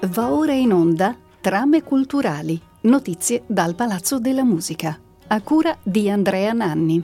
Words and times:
Va 0.00 0.30
ora 0.30 0.52
in 0.52 0.72
onda 0.72 1.16
Trame 1.40 1.82
culturali, 1.82 2.60
notizie 2.82 3.42
dal 3.46 3.74
Palazzo 3.74 4.20
della 4.20 4.44
Musica, 4.44 4.96
a 5.26 5.40
cura 5.40 5.76
di 5.82 6.08
Andrea 6.08 6.52
Nanni. 6.52 7.02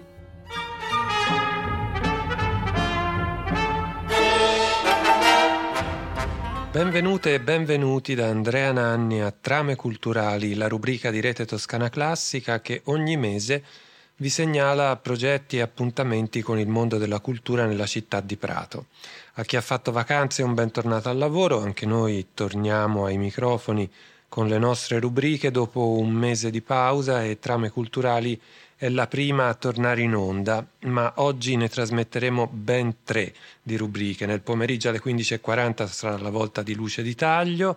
Benvenute 6.71 7.35
e 7.35 7.41
benvenuti 7.41 8.15
da 8.15 8.29
Andrea 8.29 8.71
Nanni 8.71 9.21
a 9.23 9.33
Trame 9.33 9.75
culturali, 9.75 10.55
la 10.55 10.69
rubrica 10.69 11.11
di 11.11 11.19
Rete 11.21 11.45
Toscana 11.45 11.89
Classica 11.89 12.61
che 12.61 12.83
ogni 12.85 13.17
mese 13.17 13.65
vi 14.21 14.31
segnala 14.31 14.97
progetti 14.97 15.59
e 15.59 15.61
appuntamenti 15.61 16.43
con 16.43 16.59
il 16.59 16.67
mondo 16.67 16.99
della 16.99 17.21
cultura 17.21 17.67
nella 17.67 17.87
città 17.87 18.21
di 18.21 18.37
Prato. 18.37 18.87
A 19.35 19.45
chi 19.45 19.57
ha 19.57 19.61
fatto 19.61 19.93
vacanze 19.93 20.43
un 20.43 20.55
bentornato 20.55 21.09
al 21.09 21.19
lavoro, 21.19 21.61
anche 21.61 21.87
noi 21.87 22.29
torniamo 22.35 23.05
ai 23.05 23.17
microfoni 23.17 23.89
con 24.29 24.49
le 24.49 24.59
nostre 24.59 24.99
rubriche 24.99 25.51
dopo 25.51 25.99
un 25.99 26.11
mese 26.11 26.51
di 26.51 26.61
pausa 26.61 27.25
e 27.25 27.39
Trame 27.39 27.71
Culturali 27.71 28.39
è 28.77 28.89
la 28.89 29.07
prima 29.07 29.49
a 29.49 29.55
tornare 29.55 30.03
in 30.03 30.15
onda, 30.15 30.65
ma 30.83 31.13
oggi 31.17 31.57
ne 31.57 31.69
trasmetteremo 31.69 32.49
ben 32.53 32.99
tre 33.03 33.35
di 33.63 33.77
rubriche. 33.77 34.27
Nel 34.27 34.41
pomeriggio 34.41 34.89
alle 34.89 35.01
15.40 35.01 35.87
sarà 35.87 36.19
la 36.19 36.31
volta 36.31 36.63
di 36.63 36.75
Luce 36.75 37.03
di 37.03 37.15
Taglio, 37.15 37.77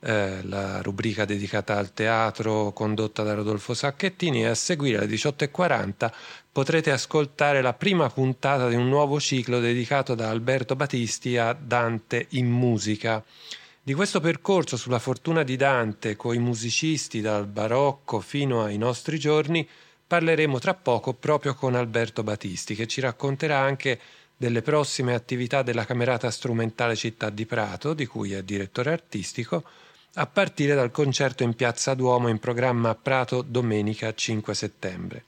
eh, 0.00 0.42
la 0.44 0.80
rubrica 0.80 1.24
dedicata 1.24 1.76
al 1.76 1.92
teatro 1.92 2.72
condotta 2.72 3.22
da 3.22 3.34
Rodolfo 3.34 3.74
Sacchettini 3.74 4.42
e 4.42 4.46
a 4.46 4.54
seguire 4.54 4.98
alle 4.98 5.06
18.40 5.06 6.10
potrete 6.50 6.90
ascoltare 6.90 7.60
la 7.60 7.74
prima 7.74 8.08
puntata 8.08 8.68
di 8.68 8.74
un 8.74 8.88
nuovo 8.88 9.20
ciclo 9.20 9.60
dedicato 9.60 10.14
da 10.14 10.30
Alberto 10.30 10.74
Battisti 10.74 11.36
a 11.36 11.52
Dante 11.52 12.26
in 12.30 12.50
musica. 12.50 13.22
Di 13.82 13.94
questo 13.94 14.20
percorso 14.20 14.76
sulla 14.76 14.98
fortuna 14.98 15.42
di 15.42 15.56
Dante 15.56 16.16
coi 16.16 16.38
musicisti 16.38 17.20
dal 17.20 17.46
barocco 17.46 18.20
fino 18.20 18.62
ai 18.62 18.78
nostri 18.78 19.18
giorni 19.18 19.68
parleremo 20.06 20.58
tra 20.58 20.74
poco 20.74 21.12
proprio 21.14 21.54
con 21.54 21.74
Alberto 21.74 22.22
Battisti 22.22 22.74
che 22.74 22.86
ci 22.86 23.00
racconterà 23.00 23.58
anche 23.58 23.98
delle 24.36 24.62
prossime 24.62 25.12
attività 25.12 25.62
della 25.62 25.84
Camerata 25.84 26.30
Strumentale 26.30 26.96
Città 26.96 27.28
di 27.28 27.44
Prato, 27.44 27.92
di 27.92 28.06
cui 28.06 28.32
è 28.32 28.42
direttore 28.42 28.90
artistico, 28.90 29.62
a 30.14 30.26
partire 30.26 30.74
dal 30.74 30.90
concerto 30.90 31.44
in 31.44 31.54
Piazza 31.54 31.94
Duomo 31.94 32.28
in 32.28 32.38
programma 32.38 32.90
a 32.90 32.94
Prato 32.96 33.42
domenica 33.42 34.12
5 34.12 34.54
settembre. 34.54 35.24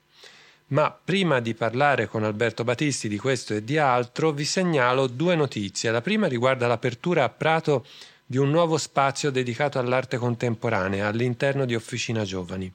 Ma 0.67 0.91
prima 0.91 1.39
di 1.39 1.53
parlare 1.53 2.07
con 2.07 2.23
Alberto 2.23 2.63
Battisti 2.63 3.07
di 3.07 3.17
questo 3.17 3.53
e 3.53 3.63
di 3.63 3.77
altro, 3.77 4.31
vi 4.31 4.43
segnalo 4.43 5.07
due 5.07 5.35
notizie. 5.35 5.91
La 5.91 6.01
prima 6.01 6.27
riguarda 6.27 6.67
l'apertura 6.67 7.23
a 7.23 7.29
Prato 7.29 7.85
di 8.25 8.37
un 8.37 8.49
nuovo 8.49 8.77
spazio 8.77 9.29
dedicato 9.29 9.79
all'arte 9.79 10.17
contemporanea 10.17 11.07
all'interno 11.07 11.65
di 11.65 11.75
Officina 11.75 12.23
Giovani. 12.23 12.73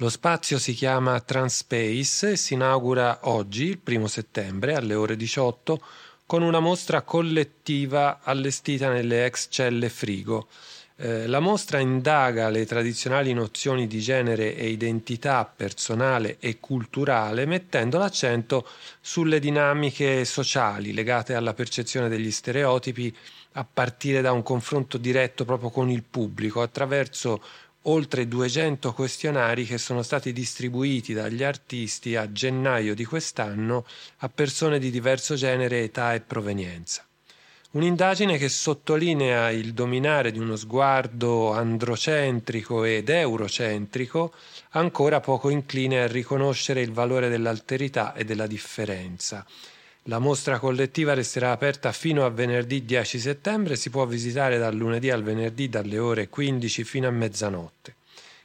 Lo 0.00 0.08
spazio 0.08 0.58
si 0.58 0.74
chiama 0.74 1.20
Transpace 1.20 2.30
e 2.30 2.36
si 2.36 2.54
inaugura 2.54 3.20
oggi, 3.22 3.64
il 3.64 3.78
primo 3.78 4.06
settembre, 4.06 4.74
alle 4.74 4.94
ore 4.94 5.16
18, 5.16 5.80
con 6.28 6.42
una 6.42 6.60
mostra 6.60 7.00
collettiva 7.00 8.18
allestita 8.22 8.92
nelle 8.92 9.24
ex 9.24 9.46
celle 9.48 9.88
frigo. 9.88 10.48
Eh, 10.96 11.26
la 11.26 11.40
mostra 11.40 11.78
indaga 11.78 12.50
le 12.50 12.66
tradizionali 12.66 13.32
nozioni 13.32 13.86
di 13.86 13.98
genere 14.00 14.54
e 14.54 14.68
identità 14.68 15.46
personale 15.46 16.36
e 16.38 16.60
culturale, 16.60 17.46
mettendo 17.46 17.96
l'accento 17.96 18.68
sulle 19.00 19.40
dinamiche 19.40 20.26
sociali 20.26 20.92
legate 20.92 21.32
alla 21.32 21.54
percezione 21.54 22.10
degli 22.10 22.30
stereotipi 22.30 23.16
a 23.52 23.64
partire 23.64 24.20
da 24.20 24.30
un 24.30 24.42
confronto 24.42 24.98
diretto 24.98 25.46
proprio 25.46 25.70
con 25.70 25.88
il 25.88 26.02
pubblico 26.02 26.60
attraverso 26.60 27.40
oltre 27.82 28.26
200 28.28 28.92
questionari 28.92 29.64
che 29.64 29.78
sono 29.78 30.02
stati 30.02 30.32
distribuiti 30.32 31.12
dagli 31.14 31.42
artisti 31.42 32.16
a 32.16 32.30
gennaio 32.32 32.94
di 32.94 33.04
quest'anno 33.04 33.86
a 34.18 34.28
persone 34.28 34.78
di 34.78 34.90
diverso 34.90 35.34
genere, 35.34 35.82
età 35.82 36.14
e 36.14 36.20
provenienza. 36.20 37.04
Un'indagine 37.70 38.38
che 38.38 38.48
sottolinea 38.48 39.50
il 39.50 39.74
dominare 39.74 40.32
di 40.32 40.38
uno 40.38 40.56
sguardo 40.56 41.52
androcentrico 41.52 42.84
ed 42.84 43.10
eurocentrico, 43.10 44.32
ancora 44.70 45.20
poco 45.20 45.50
incline 45.50 46.00
a 46.02 46.06
riconoscere 46.06 46.80
il 46.80 46.92
valore 46.92 47.28
dell'alterità 47.28 48.14
e 48.14 48.24
della 48.24 48.46
differenza. 48.46 49.44
La 50.08 50.18
mostra 50.18 50.58
collettiva 50.58 51.12
resterà 51.12 51.52
aperta 51.52 51.92
fino 51.92 52.24
a 52.24 52.30
venerdì 52.30 52.86
10 52.86 53.18
settembre, 53.18 53.76
si 53.76 53.90
può 53.90 54.06
visitare 54.06 54.56
dal 54.56 54.74
lunedì 54.74 55.10
al 55.10 55.22
venerdì 55.22 55.68
dalle 55.68 55.98
ore 55.98 56.30
15 56.30 56.82
fino 56.82 57.06
a 57.06 57.10
mezzanotte. 57.10 57.96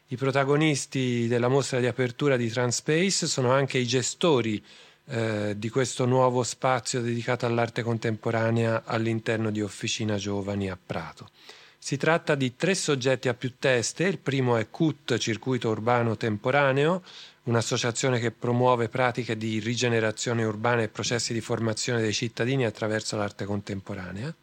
I 0.07 0.17
protagonisti 0.17 1.25
della 1.27 1.47
mostra 1.47 1.79
di 1.79 1.87
apertura 1.87 2.35
di 2.35 2.49
Transpace 2.49 3.27
sono 3.27 3.53
anche 3.53 3.77
i 3.77 3.87
gestori 3.87 4.61
eh, 5.05 5.53
di 5.55 5.69
questo 5.69 6.05
nuovo 6.05 6.43
spazio 6.43 6.99
dedicato 6.99 7.45
all'arte 7.45 7.81
contemporanea 7.81 8.83
all'interno 8.85 9.49
di 9.49 9.61
Officina 9.61 10.17
Giovani 10.17 10.69
a 10.69 10.77
Prato. 10.85 11.29
Si 11.77 11.95
tratta 11.95 12.35
di 12.35 12.57
tre 12.57 12.75
soggetti 12.75 13.29
a 13.29 13.33
più 13.33 13.53
teste, 13.57 14.03
il 14.03 14.17
primo 14.17 14.57
è 14.57 14.69
CUT, 14.69 15.17
Circuito 15.17 15.69
Urbano 15.69 16.17
Temporaneo, 16.17 17.03
un'associazione 17.43 18.19
che 18.19 18.31
promuove 18.31 18.89
pratiche 18.89 19.35
di 19.35 19.59
rigenerazione 19.59 20.43
urbana 20.43 20.83
e 20.83 20.87
processi 20.87 21.33
di 21.33 21.41
formazione 21.41 22.01
dei 22.01 22.13
cittadini 22.13 22.65
attraverso 22.65 23.17
l'arte 23.17 23.45
contemporanea. 23.45 24.33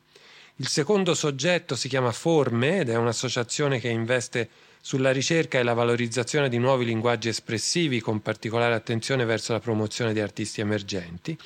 Il 0.56 0.69
secondo 0.69 1.15
soggetto 1.15 1.75
si 1.75 1.89
chiama 1.89 2.12
Forme 2.12 2.81
ed 2.81 2.91
è 2.91 2.97
un'associazione 2.97 3.81
che 3.81 3.89
investe 3.89 4.49
sulla 4.83 5.10
ricerca 5.10 5.59
e 5.59 5.62
la 5.62 5.72
valorizzazione 5.72 6.50
di 6.50 6.59
nuovi 6.59 6.84
linguaggi 6.84 7.28
espressivi 7.28 8.00
con 8.00 8.21
particolare 8.21 8.75
attenzione 8.75 9.25
verso 9.25 9.53
la 9.53 9.60
promozione 9.60 10.12
di 10.12 10.21
artisti 10.21 10.60
emergenti, 10.60 11.37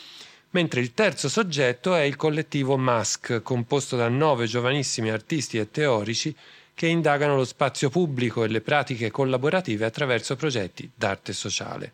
mentre 0.50 0.80
il 0.80 0.94
terzo 0.94 1.28
soggetto 1.28 1.94
è 1.94 2.02
il 2.02 2.16
collettivo 2.16 2.76
MASC, 2.76 3.42
composto 3.42 3.96
da 3.96 4.08
nove 4.08 4.46
giovanissimi 4.46 5.10
artisti 5.10 5.58
e 5.58 5.70
teorici 5.70 6.34
che 6.74 6.86
indagano 6.86 7.36
lo 7.36 7.44
spazio 7.44 7.88
pubblico 7.88 8.44
e 8.44 8.48
le 8.48 8.60
pratiche 8.60 9.10
collaborative 9.10 9.84
attraverso 9.84 10.36
progetti 10.36 10.90
d'arte 10.94 11.32
sociale. 11.32 11.92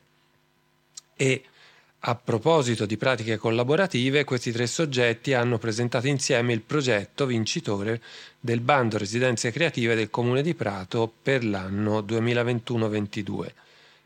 E 1.14 1.44
a 2.04 2.14
proposito 2.14 2.86
di 2.86 2.96
pratiche 2.96 3.36
collaborative, 3.36 4.24
questi 4.24 4.52
tre 4.52 4.66
soggetti 4.66 5.34
hanno 5.34 5.58
presentato 5.58 6.06
insieme 6.06 6.54
il 6.54 6.62
progetto 6.62 7.26
vincitore 7.26 8.00
del 8.40 8.60
bando 8.60 8.96
Residenze 8.96 9.50
Creative 9.50 9.94
del 9.94 10.08
Comune 10.08 10.40
di 10.40 10.54
Prato 10.54 11.12
per 11.22 11.44
l'anno 11.44 12.00
2021-22. 12.00 13.52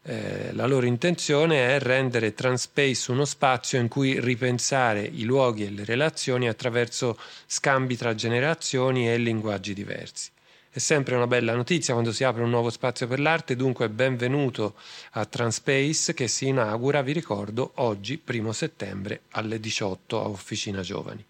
Eh, 0.06 0.52
la 0.54 0.66
loro 0.66 0.86
intenzione 0.86 1.76
è 1.76 1.78
rendere 1.78 2.34
Transpace 2.34 3.12
uno 3.12 3.24
spazio 3.24 3.78
in 3.78 3.86
cui 3.86 4.18
ripensare 4.18 5.02
i 5.02 5.22
luoghi 5.22 5.64
e 5.64 5.70
le 5.70 5.84
relazioni 5.84 6.48
attraverso 6.48 7.16
scambi 7.46 7.96
tra 7.96 8.16
generazioni 8.16 9.08
e 9.08 9.18
linguaggi 9.18 9.72
diversi. 9.72 10.32
È 10.74 10.80
sempre 10.80 11.14
una 11.14 11.28
bella 11.28 11.54
notizia 11.54 11.92
quando 11.92 12.10
si 12.10 12.24
apre 12.24 12.42
un 12.42 12.50
nuovo 12.50 12.68
spazio 12.68 13.06
per 13.06 13.20
l'arte, 13.20 13.54
dunque 13.54 13.88
benvenuto 13.88 14.74
a 15.12 15.24
Transpace 15.24 16.14
che 16.14 16.26
si 16.26 16.48
inaugura, 16.48 17.00
vi 17.00 17.12
ricordo, 17.12 17.70
oggi, 17.76 18.18
primo 18.18 18.50
settembre, 18.50 19.20
alle 19.30 19.60
18 19.60 20.20
a 20.20 20.26
Officina 20.26 20.80
Giovani. 20.80 21.24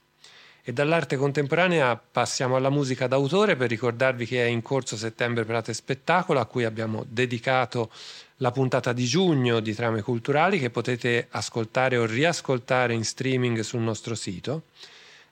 E 0.62 0.72
dall'arte 0.72 1.16
contemporanea 1.16 1.94
passiamo 1.94 2.56
alla 2.56 2.70
musica 2.70 3.06
d'autore 3.06 3.54
per 3.54 3.68
ricordarvi 3.68 4.24
che 4.24 4.42
è 4.42 4.46
in 4.46 4.62
corso 4.62 4.96
Settembre 4.96 5.44
Prato 5.44 5.70
e 5.70 5.74
Spettacolo 5.74 6.40
a 6.40 6.46
cui 6.46 6.64
abbiamo 6.64 7.04
dedicato 7.06 7.90
la 8.36 8.50
puntata 8.50 8.94
di 8.94 9.04
giugno 9.04 9.60
di 9.60 9.74
Trame 9.74 10.00
Culturali 10.00 10.58
che 10.58 10.70
potete 10.70 11.26
ascoltare 11.28 11.98
o 11.98 12.06
riascoltare 12.06 12.94
in 12.94 13.04
streaming 13.04 13.60
sul 13.60 13.82
nostro 13.82 14.14
sito. 14.14 14.62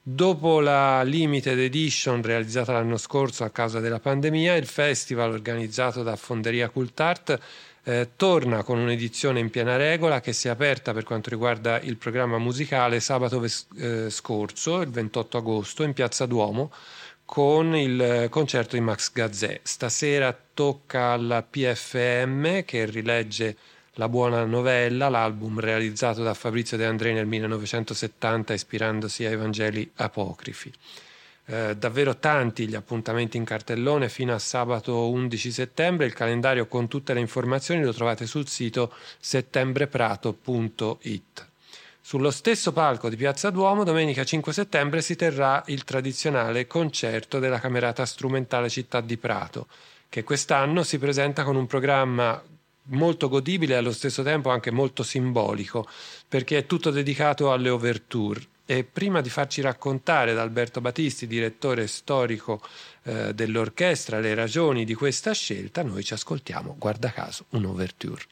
Dopo 0.04 0.58
la 0.58 1.04
limited 1.04 1.56
edition 1.60 2.22
realizzata 2.22 2.72
l'anno 2.72 2.96
scorso 2.96 3.44
a 3.44 3.50
causa 3.50 3.78
della 3.78 4.00
pandemia, 4.00 4.56
il 4.56 4.66
festival 4.66 5.30
organizzato 5.30 6.02
da 6.02 6.16
Fonderia 6.16 6.70
Cultart 6.70 7.38
eh, 7.84 8.10
torna 8.16 8.64
con 8.64 8.78
un'edizione 8.78 9.38
in 9.38 9.48
piena 9.48 9.76
regola 9.76 10.20
che 10.20 10.32
si 10.32 10.48
è 10.48 10.50
aperta 10.50 10.92
per 10.92 11.04
quanto 11.04 11.30
riguarda 11.30 11.80
il 11.80 11.98
programma 11.98 12.38
musicale 12.38 12.98
sabato 12.98 13.38
ves- 13.38 13.68
eh, 13.78 14.10
scorso, 14.10 14.80
il 14.80 14.90
28 14.90 15.38
agosto, 15.38 15.84
in 15.84 15.92
Piazza 15.92 16.26
Duomo 16.26 16.72
con 17.24 17.76
il 17.76 18.26
concerto 18.28 18.74
di 18.74 18.82
Max 18.82 19.12
Gazzè. 19.12 19.60
Stasera 19.62 20.36
tocca 20.52 21.12
alla 21.12 21.44
PFM 21.44 22.64
che 22.64 22.86
rilegge 22.86 23.56
la 23.96 24.08
buona 24.08 24.44
novella, 24.44 25.08
l'album 25.08 25.58
realizzato 25.60 26.22
da 26.22 26.34
Fabrizio 26.34 26.76
De 26.76 26.86
André 26.86 27.12
nel 27.12 27.26
1970 27.26 28.54
ispirandosi 28.54 29.26
ai 29.26 29.36
Vangeli 29.36 29.90
apocrifi. 29.96 30.72
Eh, 31.44 31.76
davvero 31.76 32.16
tanti 32.18 32.68
gli 32.68 32.74
appuntamenti 32.74 33.36
in 33.36 33.44
cartellone 33.44 34.08
fino 34.08 34.32
a 34.32 34.38
sabato 34.38 35.10
11 35.10 35.52
settembre. 35.52 36.06
Il 36.06 36.14
calendario 36.14 36.66
con 36.66 36.88
tutte 36.88 37.12
le 37.12 37.20
informazioni 37.20 37.82
lo 37.82 37.92
trovate 37.92 38.26
sul 38.26 38.48
sito 38.48 38.94
settembre.prato.it. 39.18 41.46
Sullo 42.04 42.30
stesso 42.30 42.72
palco 42.72 43.08
di 43.08 43.14
Piazza 43.16 43.50
Duomo, 43.50 43.84
domenica 43.84 44.24
5 44.24 44.52
settembre, 44.52 45.02
si 45.02 45.14
terrà 45.16 45.62
il 45.66 45.84
tradizionale 45.84 46.66
concerto 46.66 47.38
della 47.38 47.60
Camerata 47.60 48.04
Strumentale 48.06 48.68
Città 48.68 49.00
di 49.00 49.16
Prato, 49.16 49.68
che 50.08 50.24
quest'anno 50.24 50.82
si 50.82 50.98
presenta 50.98 51.44
con 51.44 51.54
un 51.56 51.66
programma 51.66 52.42
molto 52.84 53.28
godibile 53.28 53.74
e 53.74 53.76
allo 53.76 53.92
stesso 53.92 54.22
tempo 54.22 54.50
anche 54.50 54.70
molto 54.70 55.02
simbolico, 55.02 55.88
perché 56.28 56.58
è 56.58 56.66
tutto 56.66 56.90
dedicato 56.90 57.52
alle 57.52 57.70
overture. 57.70 58.40
E 58.64 58.84
prima 58.84 59.20
di 59.20 59.28
farci 59.28 59.60
raccontare 59.60 60.34
da 60.34 60.42
Alberto 60.42 60.80
Battisti, 60.80 61.26
direttore 61.26 61.86
storico 61.86 62.62
eh, 63.02 63.34
dell'orchestra, 63.34 64.20
le 64.20 64.34
ragioni 64.34 64.84
di 64.84 64.94
questa 64.94 65.32
scelta, 65.32 65.82
noi 65.82 66.04
ci 66.04 66.14
ascoltiamo, 66.14 66.76
guarda 66.78 67.10
caso, 67.10 67.46
un'overture. 67.50 68.22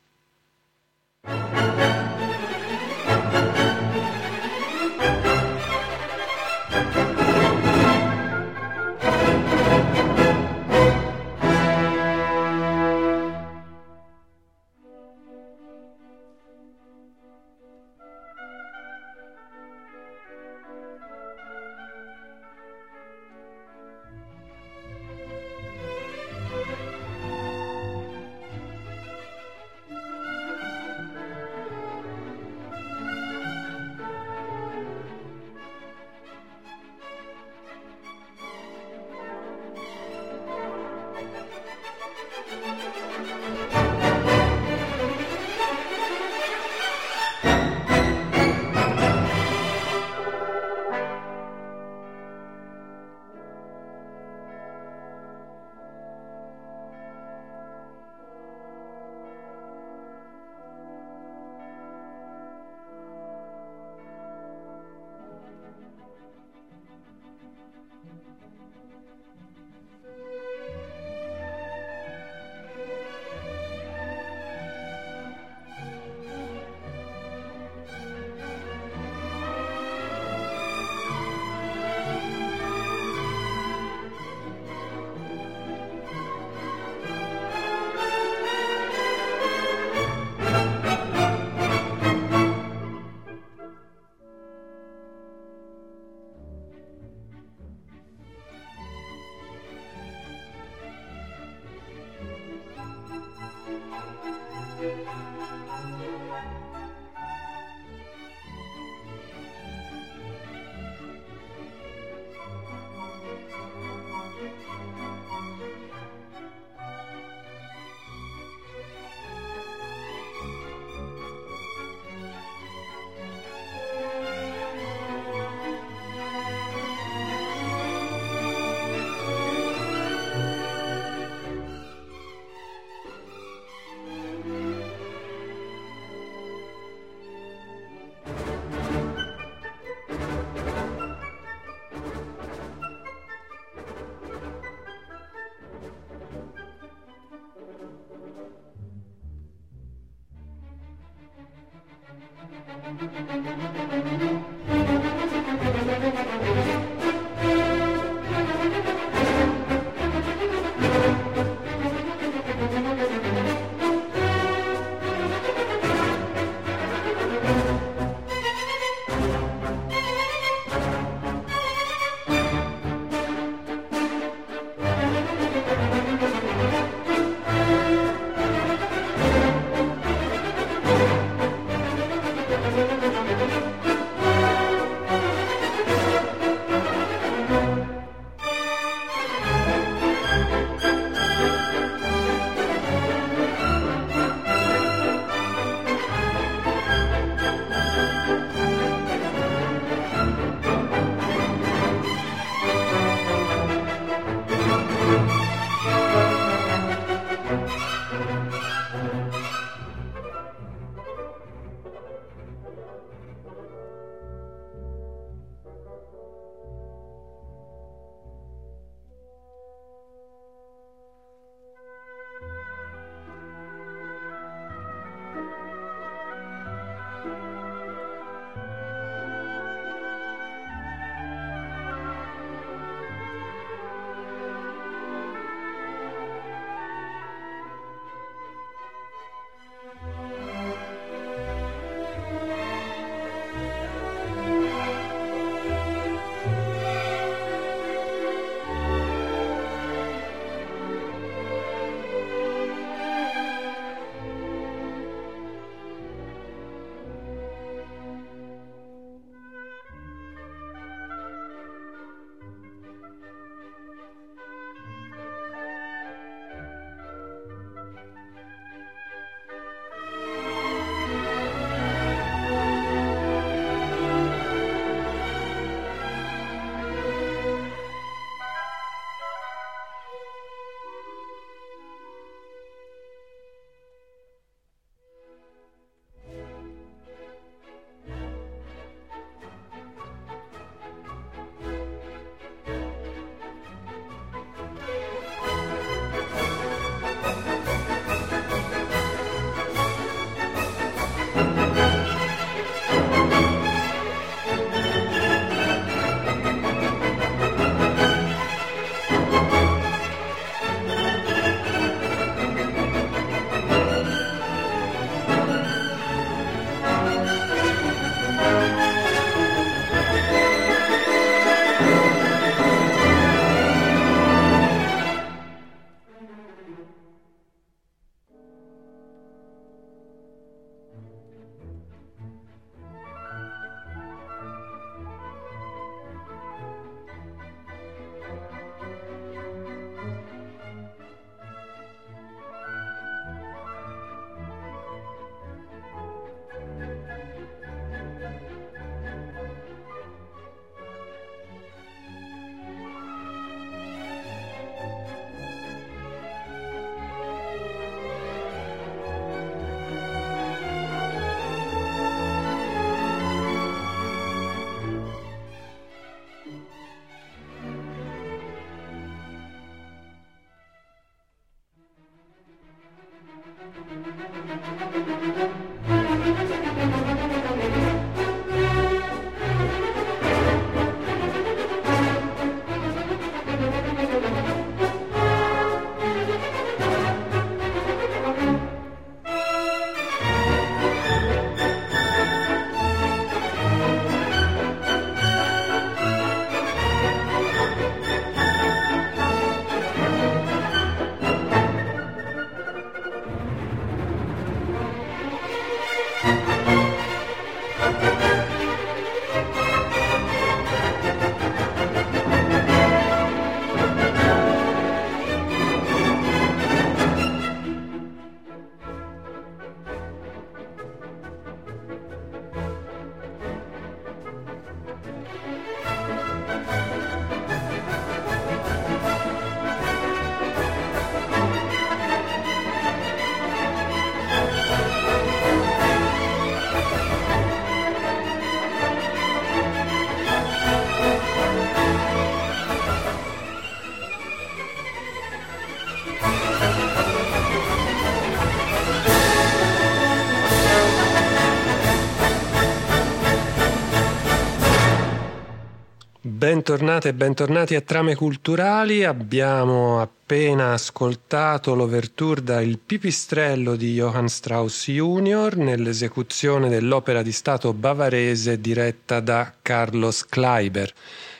Bentornate 456.60 457.08
e 457.08 457.14
bentornati 457.14 457.74
a 457.74 457.80
Trame 457.80 458.14
Culturali. 458.14 459.02
Abbiamo 459.02 459.98
appena 459.98 460.74
ascoltato 460.74 461.74
l'overture 461.74 462.42
da 462.42 462.60
Il 462.60 462.78
Pipistrello 462.78 463.76
di 463.76 463.94
Johann 463.94 464.26
Strauss 464.26 464.90
Jr. 464.90 465.56
nell'esecuzione 465.56 466.68
dell'opera 466.68 467.22
di 467.22 467.32
Stato 467.32 467.72
bavarese 467.72 468.60
diretta 468.60 469.20
da 469.20 469.54
Carlos 469.62 470.26
Kleiber. 470.26 470.92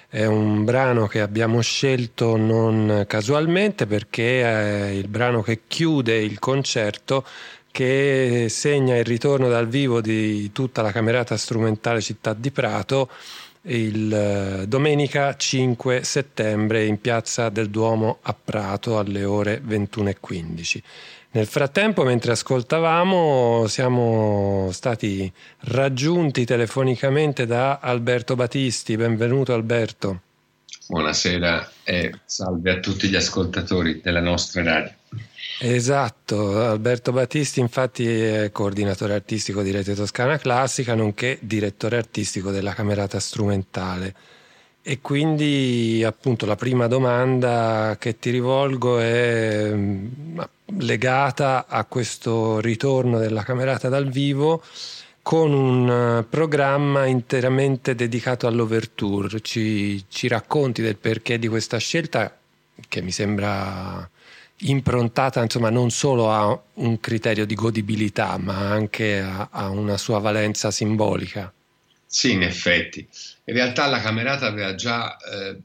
È 0.08 0.24
un 0.24 0.64
brano 0.64 1.06
che 1.06 1.20
abbiamo 1.20 1.60
scelto 1.60 2.38
non 2.38 3.04
casualmente 3.06 3.86
perché 3.86 4.42
è 4.42 4.88
il 4.88 5.08
brano 5.08 5.42
che 5.42 5.60
chiude 5.68 6.16
il 6.16 6.38
concerto 6.38 7.26
che 7.70 8.46
segna 8.48 8.96
il 8.96 9.04
ritorno 9.04 9.50
dal 9.50 9.68
vivo 9.68 10.00
di 10.00 10.50
tutta 10.50 10.80
la 10.80 10.92
camerata 10.92 11.36
strumentale 11.36 12.00
Città 12.00 12.32
di 12.32 12.50
Prato 12.50 13.10
il 13.62 14.12
eh, 14.12 14.66
domenica 14.66 15.36
5 15.36 16.02
settembre 16.02 16.84
in 16.86 17.00
piazza 17.00 17.48
del 17.48 17.68
Duomo 17.68 18.18
a 18.22 18.34
Prato 18.34 18.98
alle 18.98 19.24
ore 19.24 19.60
21.15. 19.60 20.82
Nel 21.32 21.46
frattempo, 21.46 22.02
mentre 22.02 22.32
ascoltavamo, 22.32 23.66
siamo 23.68 24.68
stati 24.72 25.32
raggiunti 25.60 26.44
telefonicamente 26.44 27.46
da 27.46 27.78
Alberto 27.78 28.34
Battisti. 28.34 28.96
Benvenuto 28.96 29.54
Alberto. 29.54 30.22
Buonasera 30.88 31.70
e 31.84 32.12
salve 32.24 32.72
a 32.72 32.80
tutti 32.80 33.08
gli 33.08 33.14
ascoltatori 33.14 34.00
della 34.02 34.20
nostra 34.20 34.64
radio. 34.64 34.92
Esatto, 35.62 36.58
Alberto 36.58 37.12
Battisti 37.12 37.60
infatti 37.60 38.08
è 38.08 38.50
coordinatore 38.50 39.12
artistico 39.12 39.60
di 39.60 39.70
Rete 39.70 39.94
Toscana 39.94 40.38
Classica, 40.38 40.94
nonché 40.94 41.38
direttore 41.42 41.98
artistico 41.98 42.50
della 42.50 42.72
Camerata 42.72 43.20
Strumentale. 43.20 44.14
E 44.82 45.00
quindi 45.02 46.02
appunto 46.02 46.46
la 46.46 46.56
prima 46.56 46.86
domanda 46.86 47.96
che 47.98 48.18
ti 48.18 48.30
rivolgo 48.30 48.98
è 48.98 49.74
legata 50.78 51.66
a 51.68 51.84
questo 51.84 52.60
ritorno 52.60 53.18
della 53.18 53.42
Camerata 53.42 53.90
dal 53.90 54.08
vivo 54.08 54.62
con 55.20 55.52
un 55.52 56.24
programma 56.26 57.04
interamente 57.04 57.94
dedicato 57.94 58.46
all'overture. 58.46 59.40
Ci, 59.40 60.06
ci 60.08 60.28
racconti 60.28 60.80
del 60.80 60.96
perché 60.96 61.38
di 61.38 61.48
questa 61.48 61.76
scelta 61.76 62.34
che 62.88 63.02
mi 63.02 63.10
sembra 63.10 64.08
improntata 64.60 65.42
insomma, 65.42 65.70
non 65.70 65.90
solo 65.90 66.30
a 66.30 66.60
un 66.74 67.00
criterio 67.00 67.46
di 67.46 67.54
godibilità, 67.54 68.36
ma 68.38 68.70
anche 68.70 69.20
a, 69.20 69.48
a, 69.50 69.68
una 69.68 69.96
sua 69.96 70.18
valenza 70.18 70.70
simbolica. 70.70 71.52
Sì, 72.06 72.32
in 72.32 72.42
effetti. 72.42 73.06
In 73.44 73.54
realtà 73.54 73.86
la 73.86 74.00
Camerata 74.00 74.46
aveva 74.46 74.74
già 74.74 75.16
eh, 75.16 75.56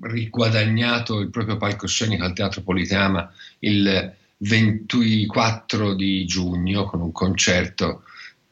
riguadagnato 0.00 1.20
il 1.20 1.30
proprio 1.30 1.56
palcoscenico 1.56 2.24
al 2.24 2.32
Teatro 2.32 2.62
Politeama 2.62 3.32
il 3.60 4.14
24 4.38 5.94
di 5.94 6.24
giugno 6.26 6.84
con 6.84 7.00
un 7.00 7.12
concerto 7.12 8.02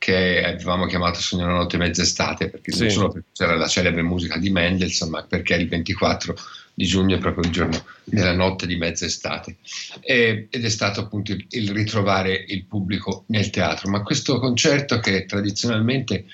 che 0.02 0.42
avevamo 0.42 0.86
chiamato 0.86 1.20
Sogno 1.20 1.44
una 1.44 1.58
notte 1.58 1.76
mezz'estate, 1.76 2.48
perché 2.50 2.72
sì. 2.72 2.80
non 2.80 2.90
solo 2.90 3.12
perché 3.12 3.28
c'era 3.34 3.54
la 3.54 3.68
celebre 3.68 4.02
musica 4.02 4.36
di 4.36 4.50
Mendelssohn, 4.50 5.10
ma 5.10 5.22
perché 5.22 5.54
il 5.54 5.68
24 5.68 6.34
di 6.74 6.86
giugno 6.86 7.14
è 7.14 7.20
proprio 7.20 7.44
il 7.44 7.52
giorno 7.52 7.84
della 8.02 8.34
notte 8.34 8.66
di 8.66 8.74
mezz'estate. 8.74 9.58
E, 10.00 10.48
ed 10.50 10.64
è 10.64 10.68
stato 10.68 11.02
appunto 11.02 11.30
il, 11.30 11.46
il, 11.50 11.70
ritrovare 11.70 12.34
il 12.48 12.64
pubblico 12.64 13.22
nel 13.28 13.50
teatro. 13.50 13.90
Ma 13.90 14.02
questo 14.02 14.40
concerto, 14.40 14.98
che 14.98 15.18
è 15.18 15.24
tradizionalmente 15.24 16.24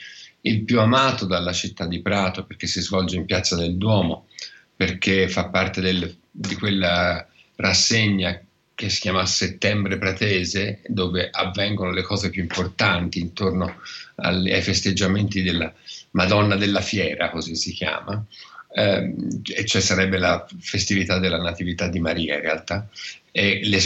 il 0.40 0.64
più 0.64 0.80
amato 0.80 1.26
dalla 1.26 1.52
città 1.52 1.86
di 1.86 2.00
Prato, 2.00 2.46
perché 2.46 2.66
si 2.66 2.80
svolge 2.80 3.16
in 3.16 3.26
piazza 3.26 3.54
del 3.54 3.76
Duomo, 3.76 4.28
perché 4.74 5.28
fa 5.28 5.50
parte 5.50 5.82
del, 5.82 6.16
di 6.30 6.54
quella 6.54 7.28
rassegna 7.56 8.40
che 8.78 8.90
si 8.90 9.00
chiama 9.00 9.26
Settembre 9.26 9.98
Pratese, 9.98 10.82
dove 10.86 11.30
avvengono 11.32 11.90
le 11.90 12.02
cose 12.02 12.30
più 12.30 12.42
importanti 12.42 13.18
intorno 13.18 13.80
alle, 14.14 14.54
ai 14.54 14.62
festeggiamenti 14.62 15.42
della 15.42 15.74
Madonna 16.12 16.54
della 16.54 16.80
Fiera, 16.80 17.30
così 17.30 17.56
si 17.56 17.72
chiama, 17.72 18.24
eh, 18.72 19.12
e 19.52 19.64
cioè 19.64 19.80
sarebbe 19.80 20.18
la 20.18 20.46
festività 20.60 21.18
della 21.18 21.42
Natività 21.42 21.88
di 21.88 21.98
Maria 21.98 22.36
in 22.36 22.40
realtà, 22.40 22.88
e 23.32 23.62
le, 23.64 23.80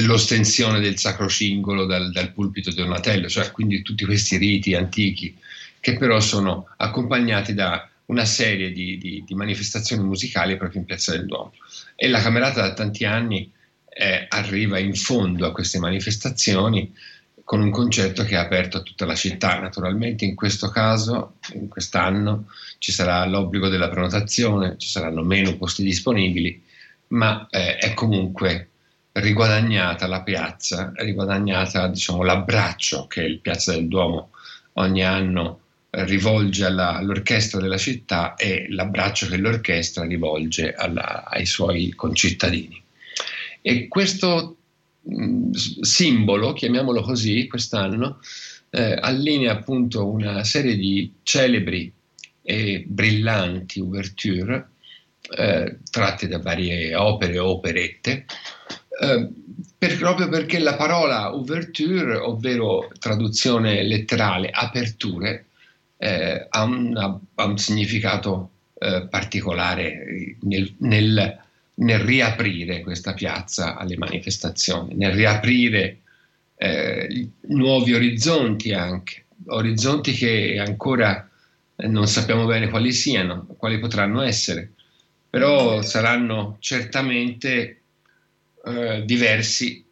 l'ostensione 0.00 0.80
del 0.80 0.96
Sacro 0.96 1.28
Cingolo 1.28 1.84
dal, 1.84 2.10
dal 2.10 2.32
pulpito 2.32 2.70
di 2.70 2.76
Donatello, 2.76 3.28
cioè 3.28 3.50
quindi 3.50 3.82
tutti 3.82 4.06
questi 4.06 4.38
riti 4.38 4.74
antichi 4.74 5.36
che 5.80 5.98
però 5.98 6.18
sono 6.18 6.66
accompagnati 6.78 7.52
da 7.52 7.86
una 8.08 8.24
serie 8.24 8.72
di, 8.72 8.98
di, 8.98 9.22
di 9.26 9.34
manifestazioni 9.34 10.02
musicali 10.02 10.56
proprio 10.56 10.80
in 10.80 10.86
Piazza 10.86 11.12
del 11.12 11.26
Duomo 11.26 11.52
e 11.94 12.08
la 12.08 12.20
Camerata 12.20 12.62
da 12.62 12.72
tanti 12.72 13.04
anni 13.04 13.50
eh, 13.88 14.26
arriva 14.28 14.78
in 14.78 14.94
fondo 14.94 15.46
a 15.46 15.52
queste 15.52 15.78
manifestazioni 15.78 16.94
con 17.44 17.60
un 17.60 17.70
concerto 17.70 18.24
che 18.24 18.34
è 18.34 18.38
aperto 18.38 18.76
a 18.76 18.82
tutta 18.82 19.06
la 19.06 19.14
città. 19.14 19.58
Naturalmente 19.58 20.24
in 20.24 20.34
questo 20.34 20.68
caso, 20.68 21.36
in 21.54 21.68
quest'anno, 21.68 22.46
ci 22.78 22.92
sarà 22.92 23.24
l'obbligo 23.24 23.68
della 23.68 23.88
prenotazione, 23.88 24.76
ci 24.76 24.88
saranno 24.88 25.22
meno 25.22 25.56
posti 25.56 25.82
disponibili, 25.82 26.62
ma 27.08 27.46
eh, 27.50 27.78
è 27.78 27.94
comunque 27.94 28.68
riguadagnata 29.12 30.06
la 30.06 30.22
piazza, 30.22 30.92
riguadagnata 30.96 31.88
diciamo, 31.88 32.22
l'abbraccio 32.22 33.06
che 33.06 33.22
il 33.22 33.40
Piazza 33.40 33.72
del 33.72 33.88
Duomo 33.88 34.30
ogni 34.74 35.02
anno 35.02 35.60
rivolge 35.90 36.64
alla, 36.64 36.96
all'orchestra 36.96 37.60
della 37.60 37.78
città 37.78 38.34
e 38.34 38.66
l'abbraccio 38.68 39.26
che 39.26 39.36
l'orchestra 39.36 40.04
rivolge 40.04 40.74
alla, 40.74 41.24
ai 41.24 41.46
suoi 41.46 41.92
concittadini. 41.94 42.82
E 43.62 43.88
questo 43.88 44.56
mh, 45.02 45.50
simbolo, 45.80 46.52
chiamiamolo 46.52 47.02
così, 47.02 47.46
quest'anno, 47.46 48.20
eh, 48.70 48.98
allinea 49.00 49.52
appunto 49.52 50.06
una 50.06 50.44
serie 50.44 50.76
di 50.76 51.12
celebri 51.22 51.90
e 52.42 52.84
brillanti 52.86 53.80
ouverture 53.80 54.70
eh, 55.30 55.78
tratte 55.90 56.28
da 56.28 56.38
varie 56.38 56.94
opere 56.94 57.38
o 57.38 57.48
operette, 57.48 58.24
eh, 59.00 59.28
per, 59.76 59.96
proprio 59.98 60.28
perché 60.28 60.58
la 60.58 60.74
parola 60.76 61.34
ouverture, 61.34 62.16
ovvero 62.16 62.90
traduzione 62.98 63.82
letterale 63.82 64.50
aperture, 64.50 65.47
eh, 65.98 66.46
ha, 66.48 66.62
un, 66.62 66.96
ha, 66.96 67.44
un, 67.44 67.58
significato 67.58 68.50
eh, 68.78 69.06
particolare 69.10 70.36
nel, 70.42 70.72
nel, 70.78 71.38
nel, 71.74 71.98
riaprire 71.98 72.80
questa 72.80 73.14
piazza 73.14 73.76
alle 73.76 73.96
manifestazioni, 73.96 74.94
nel 74.94 75.12
riaprire 75.12 75.98
eh, 76.56 77.28
nuovi 77.48 77.94
orizzonti 77.94 78.72
anche, 78.72 79.24
orizzonti 79.46 80.12
che 80.12 80.62
ancora 80.64 81.28
non 81.76 82.06
sappiamo 82.06 82.46
bene 82.46 82.68
quali 82.68 82.92
siano, 82.92 83.46
quali 83.56 83.78
potranno 83.78 84.22
essere, 84.22 84.72
però 85.28 85.82
saranno 85.82 86.56
certamente 86.60 87.80
eh, 88.64 89.02
diversi 89.04 89.84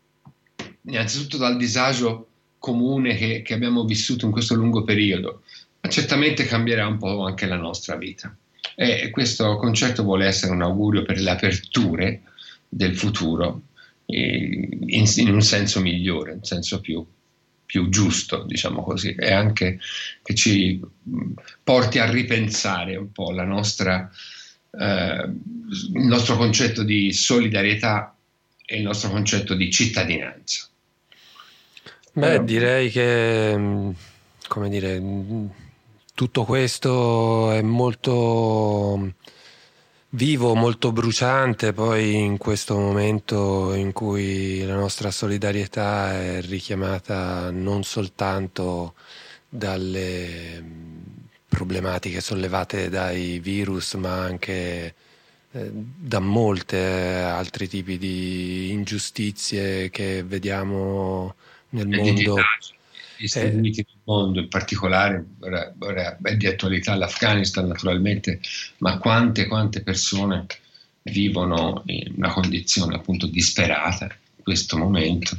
innanzitutto 0.82 1.36
dal 1.36 1.56
disagio 1.56 2.28
comune 2.58 3.16
che, 3.16 3.42
che 3.42 3.54
abbiamo 3.54 3.84
vissuto 3.84 4.24
in 4.24 4.32
questo 4.32 4.54
lungo 4.54 4.82
periodo 4.84 5.42
certamente 5.88 6.44
cambierà 6.44 6.86
un 6.86 6.98
po' 6.98 7.24
anche 7.24 7.46
la 7.46 7.56
nostra 7.56 7.96
vita. 7.96 8.34
E 8.74 9.10
questo 9.10 9.56
concerto 9.56 10.02
vuole 10.02 10.26
essere 10.26 10.52
un 10.52 10.62
augurio 10.62 11.02
per 11.02 11.18
le 11.18 11.30
aperture 11.30 12.22
del 12.68 12.96
futuro 12.96 13.62
in, 14.06 15.06
in 15.16 15.32
un 15.32 15.42
senso 15.42 15.80
migliore, 15.80 16.32
in 16.32 16.38
un 16.38 16.44
senso 16.44 16.80
più, 16.80 17.04
più 17.64 17.88
giusto, 17.88 18.44
diciamo 18.44 18.82
così, 18.82 19.14
e 19.14 19.32
anche 19.32 19.78
che 20.22 20.34
ci 20.34 20.80
porti 21.62 21.98
a 21.98 22.10
ripensare 22.10 22.96
un 22.96 23.10
po' 23.12 23.32
la 23.32 23.44
nostra, 23.44 24.10
eh, 24.78 25.30
il 25.94 26.06
nostro 26.06 26.36
concetto 26.36 26.82
di 26.82 27.12
solidarietà 27.12 28.14
e 28.64 28.76
il 28.78 28.82
nostro 28.82 29.10
concetto 29.10 29.54
di 29.54 29.70
cittadinanza. 29.70 30.68
Beh, 32.12 32.44
direi 32.44 32.90
che, 32.90 33.92
come 34.48 34.68
dire, 34.70 34.98
tutto 36.16 36.44
questo 36.44 37.50
è 37.50 37.60
molto 37.60 39.12
vivo, 40.08 40.54
molto 40.54 40.90
bruciante, 40.90 41.74
poi 41.74 42.14
in 42.14 42.38
questo 42.38 42.78
momento 42.78 43.74
in 43.74 43.92
cui 43.92 44.64
la 44.64 44.76
nostra 44.76 45.10
solidarietà 45.10 46.18
è 46.18 46.40
richiamata 46.40 47.50
non 47.50 47.84
soltanto 47.84 48.94
dalle 49.46 50.64
problematiche 51.46 52.22
sollevate 52.22 52.88
dai 52.88 53.38
virus, 53.38 53.92
ma 53.94 54.14
anche 54.14 54.94
eh, 55.50 55.70
da 55.70 56.20
molte 56.20 56.78
altri 56.78 57.68
tipi 57.68 57.98
di 57.98 58.70
ingiustizie 58.70 59.90
che 59.90 60.22
vediamo 60.22 61.34
nel 61.70 61.88
mondo. 61.88 62.36
Distribuiti 63.16 63.80
eh. 63.80 63.86
nel 63.88 64.00
mondo, 64.04 64.40
in 64.40 64.48
particolare 64.48 65.24
è 66.22 66.36
di 66.36 66.46
attualità 66.46 66.94
l'Afghanistan 66.94 67.66
naturalmente, 67.66 68.40
ma 68.78 68.98
quante, 68.98 69.46
quante 69.46 69.82
persone 69.82 70.46
vivono 71.02 71.82
in 71.86 72.14
una 72.16 72.32
condizione 72.32 72.96
appunto 72.96 73.26
disperata 73.26 74.04
in 74.04 74.42
questo 74.42 74.76
momento. 74.76 75.38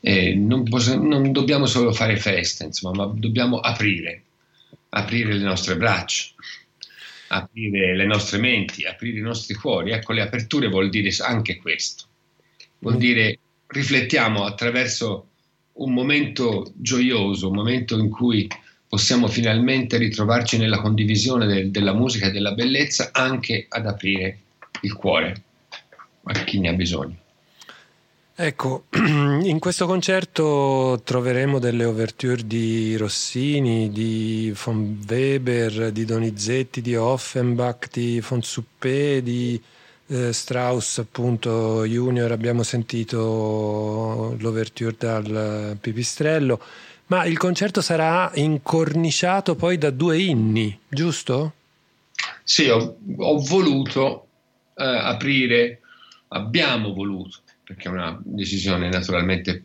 E 0.00 0.34
non, 0.34 0.64
non 1.00 1.32
dobbiamo 1.32 1.66
solo 1.66 1.92
fare 1.92 2.16
feste, 2.16 2.64
insomma, 2.64 3.04
ma 3.04 3.12
dobbiamo 3.14 3.58
aprire, 3.58 4.22
aprire 4.90 5.34
le 5.34 5.44
nostre 5.44 5.76
braccia, 5.76 6.30
aprire 7.28 7.94
le 7.94 8.06
nostre 8.06 8.38
menti, 8.38 8.84
aprire 8.84 9.18
i 9.18 9.22
nostri 9.22 9.54
cuori. 9.54 9.90
Ecco, 9.90 10.12
le 10.12 10.22
aperture 10.22 10.68
vuol 10.68 10.88
dire 10.88 11.10
anche 11.20 11.56
questo. 11.58 12.04
Vuol 12.78 12.94
mm. 12.94 12.98
dire 12.98 13.38
riflettiamo 13.66 14.44
attraverso 14.44 15.29
un 15.80 15.92
momento 15.92 16.72
gioioso, 16.76 17.48
un 17.48 17.54
momento 17.54 17.98
in 17.98 18.10
cui 18.10 18.48
possiamo 18.88 19.28
finalmente 19.28 19.98
ritrovarci 19.98 20.58
nella 20.58 20.80
condivisione 20.80 21.46
de- 21.46 21.70
della 21.70 21.92
musica 21.92 22.26
e 22.26 22.30
della 22.30 22.52
bellezza 22.52 23.10
anche 23.12 23.66
ad 23.68 23.86
aprire 23.86 24.38
il 24.82 24.92
cuore 24.94 25.42
a 26.24 26.32
chi 26.44 26.58
ne 26.58 26.68
ha 26.68 26.72
bisogno. 26.72 27.16
Ecco, 28.34 28.84
in 28.94 29.58
questo 29.58 29.86
concerto 29.86 31.00
troveremo 31.04 31.58
delle 31.58 31.84
ouverture 31.84 32.46
di 32.46 32.96
Rossini, 32.96 33.90
di 33.90 34.52
von 34.64 34.98
Weber, 35.06 35.92
di 35.92 36.04
Donizetti, 36.04 36.80
di 36.80 36.96
Offenbach, 36.96 37.90
di 37.92 38.20
von 38.26 38.42
Suppé, 38.42 39.22
di 39.22 39.60
eh, 40.10 40.32
Strauss 40.32 40.98
appunto 40.98 41.84
Junior, 41.84 42.32
abbiamo 42.32 42.62
sentito 42.62 44.36
l'ouverture 44.38 44.94
dal 44.98 45.78
Pipistrello, 45.80 46.60
ma 47.06 47.24
il 47.24 47.38
concerto 47.38 47.80
sarà 47.80 48.30
incorniciato 48.34 49.54
poi 49.54 49.78
da 49.78 49.90
due 49.90 50.18
inni, 50.18 50.78
giusto? 50.88 51.54
Sì, 52.42 52.68
ho, 52.68 52.96
ho 53.16 53.38
voluto 53.38 54.26
eh, 54.74 54.84
aprire, 54.84 55.80
abbiamo 56.28 56.92
voluto 56.92 57.38
perché 57.70 57.88
è 57.88 57.92
una 57.92 58.20
decisione 58.24 58.88
naturalmente 58.88 59.62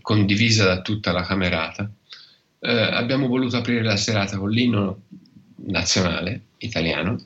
condivisa 0.00 0.64
da 0.64 0.80
tutta 0.80 1.12
la 1.12 1.24
Camerata, 1.24 1.90
eh, 2.60 2.72
abbiamo 2.72 3.26
voluto 3.26 3.58
aprire 3.58 3.82
la 3.82 3.98
serata 3.98 4.38
con 4.38 4.48
l'inno 4.48 5.02
nazionale 5.66 6.40
italiano 6.58 7.20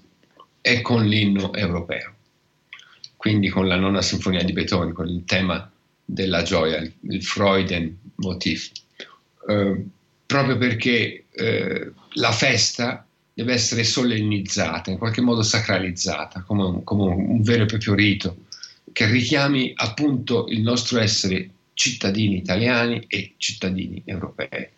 e 0.61 0.81
con 0.81 1.07
l'inno 1.07 1.55
europeo, 1.55 2.15
quindi 3.19 3.49
con 3.49 3.67
la 3.67 3.75
nona 3.75 4.01
sinfonia 4.01 4.45
di 4.45 4.53
Beethoven, 4.53 4.93
con 4.93 5.09
il 5.09 5.25
tema 5.25 5.69
della 6.05 6.43
gioia, 6.43 6.79
il, 6.79 7.23
Freuden 7.25 7.99
motif, 8.15 8.71
eh, 9.49 9.85
proprio 10.25 10.57
perché 10.57 11.25
eh, 11.29 11.93
la 12.13 12.31
festa 12.31 13.05
deve 13.35 13.55
essere 13.55 13.83
solennizzata, 13.83 14.93
in 14.93 14.99
qualche 14.99 15.21
modo 15.21 15.43
sacralizzata, 15.43 16.43
come 16.43 16.63
un, 16.63 16.85
come 16.85 17.13
un 17.13 17.43
vero 17.43 17.65
e 17.65 17.67
proprio 17.67 17.95
rito 17.95 18.37
che 18.93 19.07
richiami 19.07 19.73
appunto 19.75 20.47
il 20.49 20.61
nostro 20.61 21.01
essere 21.01 21.51
cittadini 21.75 22.37
italiani 22.37 23.05
e 23.09 23.35
cittadini 23.37 24.01
europei. 24.05 24.69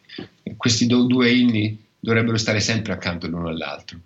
Questi 0.56 0.86
due 0.86 1.30
inni 1.30 1.78
dovrebbero 1.98 2.38
stare 2.38 2.60
sempre 2.60 2.94
accanto 2.94 3.26
l'uno 3.26 3.48
all'altro. 3.48 3.98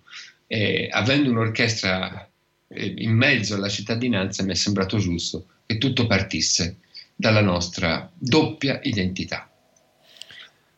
E, 0.45 0.89
avendo 0.91 1.29
un'orchestra 1.29 2.29
in 2.77 3.11
mezzo 3.11 3.55
alla 3.55 3.69
cittadinanza 3.69 4.43
mi 4.43 4.51
è 4.51 4.55
sembrato 4.55 4.97
giusto 4.97 5.45
che 5.65 5.77
tutto 5.77 6.07
partisse 6.07 6.77
dalla 7.15 7.41
nostra 7.41 8.09
doppia 8.13 8.79
identità. 8.83 9.49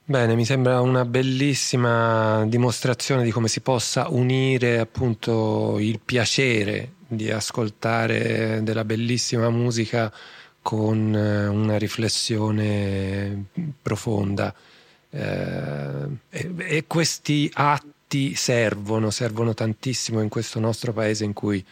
Bene, 0.10 0.36
mi 0.36 0.46
sembra 0.46 0.80
una 0.80 1.04
bellissima 1.04 2.46
dimostrazione 2.48 3.24
di 3.24 3.32
come 3.32 3.50
si 3.50 3.60
possa 3.60 4.08
unire 4.08 4.80
appunto 4.80 5.80
il 5.80 6.00
piacere 6.00 6.94
di 7.08 7.30
ascoltare 7.30 8.62
della 8.64 8.86
bellissima 8.86 9.50
musica 9.50 10.14
con 10.62 11.14
eh, 11.14 11.48
una 11.48 11.78
riflessione 11.78 13.48
profonda. 13.82 14.54
Eh, 15.10 16.08
e, 16.30 16.54
e, 16.58 16.84
questi 16.88 17.50
atti 17.54 17.96
servono, 18.36 19.10
servono 19.10 19.54
tantissimo 19.54 20.22
in 20.22 20.30
questo 20.30 20.60
nostro 20.60 20.94
paese 20.94 21.26
in 21.26 21.34
cui 21.34 21.64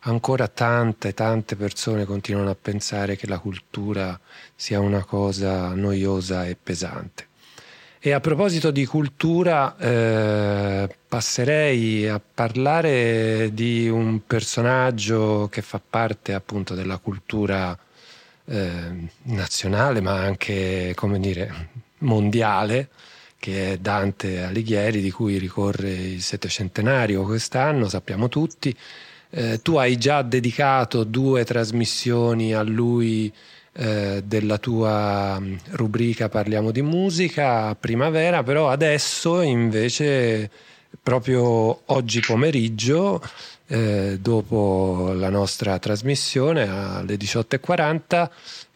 ancora 0.00 0.48
tante, 0.48 1.14
tante 1.14 1.56
persone 1.56 2.04
continuano 2.04 2.50
a 2.50 2.56
pensare 2.60 3.16
che 3.16 3.26
la 3.26 3.38
cultura 3.38 4.18
sia 4.54 4.80
una 4.80 5.04
cosa 5.04 5.72
noiosa 5.74 6.46
e 6.46 6.56
pesante. 6.60 7.28
E 8.06 8.12
a 8.12 8.20
proposito 8.20 8.70
di 8.70 8.84
cultura, 8.84 9.78
eh, 9.78 10.94
passerei 11.08 12.06
a 12.06 12.20
parlare 12.20 13.48
di 13.54 13.88
un 13.88 14.26
personaggio 14.26 15.48
che 15.50 15.62
fa 15.62 15.80
parte 15.80 16.34
appunto 16.34 16.74
della 16.74 16.98
cultura 16.98 17.78
eh, 18.44 19.08
nazionale, 19.22 20.02
ma 20.02 20.18
anche, 20.18 20.92
come 20.94 21.18
dire, 21.18 21.68
mondiale, 22.00 22.90
che 23.44 23.72
è 23.72 23.76
Dante 23.76 24.42
Alighieri, 24.42 25.02
di 25.02 25.10
cui 25.10 25.36
ricorre 25.36 25.90
il 25.90 26.22
settecentenario 26.22 27.24
quest'anno, 27.24 27.90
sappiamo 27.90 28.30
tutti. 28.30 28.74
Eh, 29.28 29.60
tu 29.60 29.76
hai 29.76 29.98
già 29.98 30.22
dedicato 30.22 31.04
due 31.04 31.44
trasmissioni 31.44 32.54
a 32.54 32.62
lui 32.62 33.30
eh, 33.74 34.22
della 34.24 34.56
tua 34.56 35.38
mm, 35.38 35.56
rubrica 35.72 36.30
Parliamo 36.30 36.70
di 36.70 36.80
musica 36.80 37.74
primavera, 37.74 38.42
però 38.42 38.70
adesso 38.70 39.42
invece 39.42 40.48
proprio 41.02 41.82
oggi 41.92 42.20
pomeriggio 42.20 43.20
eh, 43.66 44.18
dopo 44.20 45.12
la 45.14 45.30
nostra 45.30 45.78
trasmissione 45.78 46.68
alle 46.68 47.16
18.40 47.16 48.30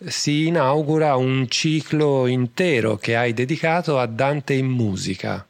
si 0.06 0.46
inaugura 0.46 1.16
un 1.16 1.48
ciclo 1.48 2.26
intero 2.26 2.96
che 2.96 3.16
hai 3.16 3.34
dedicato 3.34 3.98
a 3.98 4.06
Dante 4.06 4.54
in 4.54 4.66
musica. 4.66 5.46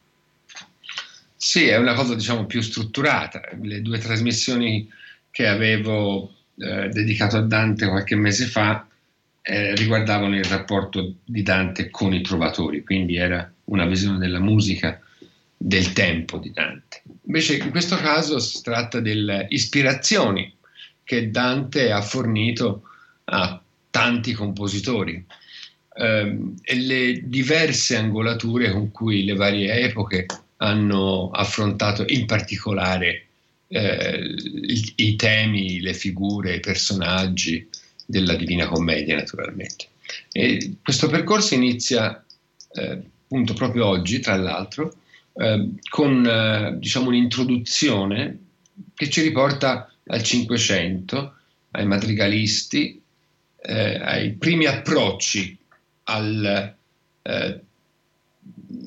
Sì, 1.36 1.68
è 1.68 1.76
una 1.76 1.94
cosa 1.94 2.14
diciamo 2.14 2.46
più 2.46 2.60
strutturata. 2.60 3.40
Le 3.62 3.80
due 3.80 3.98
trasmissioni 3.98 4.88
che 5.30 5.46
avevo 5.46 6.32
eh, 6.56 6.88
dedicato 6.88 7.36
a 7.36 7.42
Dante 7.42 7.86
qualche 7.86 8.16
mese 8.16 8.46
fa 8.46 8.86
eh, 9.42 9.74
riguardavano 9.76 10.36
il 10.36 10.44
rapporto 10.44 11.14
di 11.24 11.42
Dante 11.42 11.90
con 11.90 12.12
i 12.12 12.22
trovatori, 12.22 12.82
quindi 12.82 13.16
era 13.16 13.50
una 13.64 13.86
visione 13.86 14.18
della 14.18 14.40
musica 14.40 15.00
del 15.58 15.92
tempo 15.92 16.38
di 16.38 16.52
Dante. 16.52 17.02
Invece 17.26 17.56
in 17.56 17.70
questo 17.70 17.96
caso 17.96 18.38
si 18.38 18.62
tratta 18.62 19.00
delle 19.00 19.46
ispirazioni 19.50 20.54
che 21.02 21.30
Dante 21.30 21.90
ha 21.90 22.00
fornito 22.00 22.82
a 23.24 23.60
tanti 23.90 24.32
compositori 24.32 25.24
ehm, 25.94 26.54
e 26.62 26.74
le 26.76 27.20
diverse 27.24 27.96
angolature 27.96 28.70
con 28.70 28.92
cui 28.92 29.24
le 29.24 29.34
varie 29.34 29.72
epoche 29.80 30.26
hanno 30.58 31.30
affrontato 31.30 32.04
in 32.06 32.26
particolare 32.26 33.26
eh, 33.68 34.34
i, 34.62 34.92
i, 34.96 35.16
temi, 35.16 35.80
le 35.80 35.94
figure, 35.94 36.56
i 36.56 36.60
personaggi, 36.60 37.68
della 38.06 38.34
Divina 38.36 38.66
Commedia 38.66 39.16
naturalmente. 39.16 39.88
E 40.32 40.76
questo 40.82 41.08
percorso 41.08 41.52
inizia 41.54 42.24
eh, 42.72 43.02
appunto 43.24 43.52
proprio 43.52 43.86
oggi, 43.86 44.20
tra 44.20 44.36
l'altro, 44.36 44.94
eh, 45.38 45.68
con 45.88 46.26
eh, 46.26 46.76
diciamo 46.78 47.08
un'introduzione 47.08 48.38
che 48.94 49.08
ci 49.08 49.22
riporta 49.22 49.92
al 50.06 50.22
Cinquecento, 50.22 51.34
ai 51.72 51.86
madrigalisti, 51.86 53.00
eh, 53.60 54.00
ai 54.00 54.32
primi 54.32 54.66
approcci 54.66 55.56
al, 56.04 56.74
eh, 57.22 57.60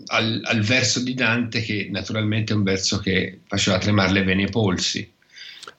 al, 0.08 0.42
al, 0.44 0.60
verso 0.62 1.02
di 1.02 1.14
Dante, 1.14 1.62
che 1.62 1.88
naturalmente 1.90 2.52
è 2.52 2.56
un 2.56 2.64
verso 2.64 3.00
che 3.00 3.40
faceva 3.46 3.78
tremare 3.78 4.12
le 4.12 4.24
vene 4.24 4.44
ai 4.44 4.50
polsi. 4.50 5.10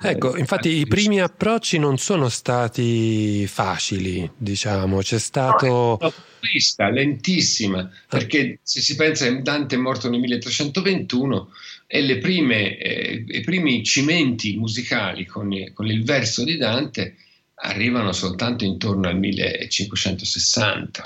Ecco, 0.05 0.37
infatti 0.37 0.69
i 0.79 0.87
primi 0.87 1.21
approcci 1.21 1.79
non 1.79 1.97
sono 1.97 2.29
stati 2.29 3.47
facili, 3.47 4.29
diciamo, 4.37 4.99
c'è 4.99 5.19
stato... 5.19 5.99
Questa, 6.41 6.91
lentissima, 6.91 7.89
perché 8.09 8.59
se 8.63 8.81
si 8.81 8.97
pensa 8.97 9.27
che 9.27 9.43
Dante 9.43 9.77
è 9.77 9.79
morto 9.79 10.11
nel 10.11 10.19
1321 10.19 11.51
e 11.87 12.19
prime, 12.19 12.79
eh, 12.79 13.25
i 13.29 13.41
primi 13.43 13.85
cimenti 13.85 14.57
musicali 14.57 15.25
con, 15.25 15.51
con 15.73 15.87
il 15.87 16.03
verso 16.03 16.43
di 16.43 16.57
Dante 16.57 17.17
arrivano 17.55 18.13
soltanto 18.13 18.65
intorno 18.65 19.09
al 19.09 19.19
1560. 19.19 21.03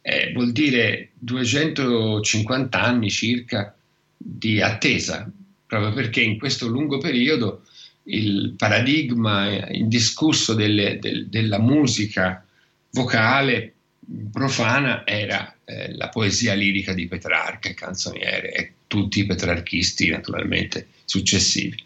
Eh, 0.00 0.32
vuol 0.32 0.52
dire 0.52 1.10
250 1.18 2.80
anni 2.80 3.10
circa 3.10 3.76
di 4.16 4.62
attesa, 4.62 5.30
proprio 5.66 5.92
perché 5.92 6.22
in 6.22 6.38
questo 6.38 6.68
lungo 6.68 6.96
periodo 6.96 7.64
il 8.08 8.54
paradigma 8.56 9.68
indiscusso 9.70 10.54
delle, 10.54 10.98
del, 10.98 11.28
della 11.28 11.58
musica 11.58 12.44
vocale 12.90 13.74
profana 14.32 15.06
era 15.06 15.54
eh, 15.64 15.94
la 15.94 16.08
poesia 16.08 16.54
lirica 16.54 16.94
di 16.94 17.06
Petrarca, 17.06 17.74
canzoniere 17.74 18.52
e 18.52 18.72
tutti 18.86 19.20
i 19.20 19.26
petrarchisti 19.26 20.08
naturalmente 20.08 20.88
successivi. 21.04 21.76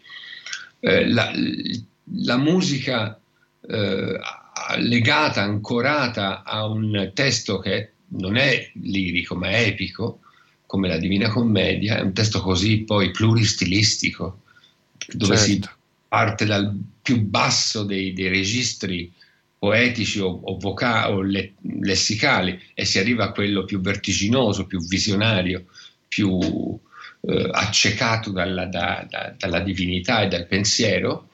Eh, 0.79 1.09
la, 1.09 1.31
la, 2.23 2.37
musica 2.37 3.19
eh, 3.67 4.19
legata, 4.77 5.41
ancorata 5.41 6.43
a 6.43 6.65
un 6.65 7.11
testo 7.13 7.59
che 7.59 7.91
non 8.15 8.37
è 8.37 8.71
lirico 8.75 9.35
ma 9.35 9.49
è 9.49 9.67
epico, 9.67 10.19
come 10.65 10.87
la 10.87 10.97
Divina 10.97 11.29
Commedia, 11.29 11.97
è 11.97 12.01
un 12.01 12.13
testo 12.13 12.41
così 12.41 12.79
poi 12.79 13.11
pluristilistico, 13.11 14.41
dove 15.07 15.35
certo. 15.37 15.51
si 15.51 15.59
parte 16.13 16.45
dal 16.45 16.71
più 17.01 17.21
basso 17.21 17.81
dei, 17.81 18.13
dei 18.13 18.27
registri 18.27 19.11
poetici 19.57 20.19
o, 20.19 20.27
o, 20.27 20.59
voca- 20.59 21.09
o 21.09 21.21
le- 21.21 21.53
lessicali 21.79 22.61
e 22.75 22.85
si 22.85 22.99
arriva 22.99 23.23
a 23.23 23.31
quello 23.31 23.65
più 23.65 23.81
vertiginoso, 23.81 24.67
più 24.67 24.79
visionario, 24.85 25.65
più 26.07 26.37
eh, 27.21 27.49
accecato 27.51 28.29
dalla, 28.29 28.65
da, 28.65 29.07
da, 29.09 29.33
dalla, 29.35 29.61
divinità 29.61 30.21
e 30.21 30.27
dal 30.27 30.45
pensiero, 30.45 31.29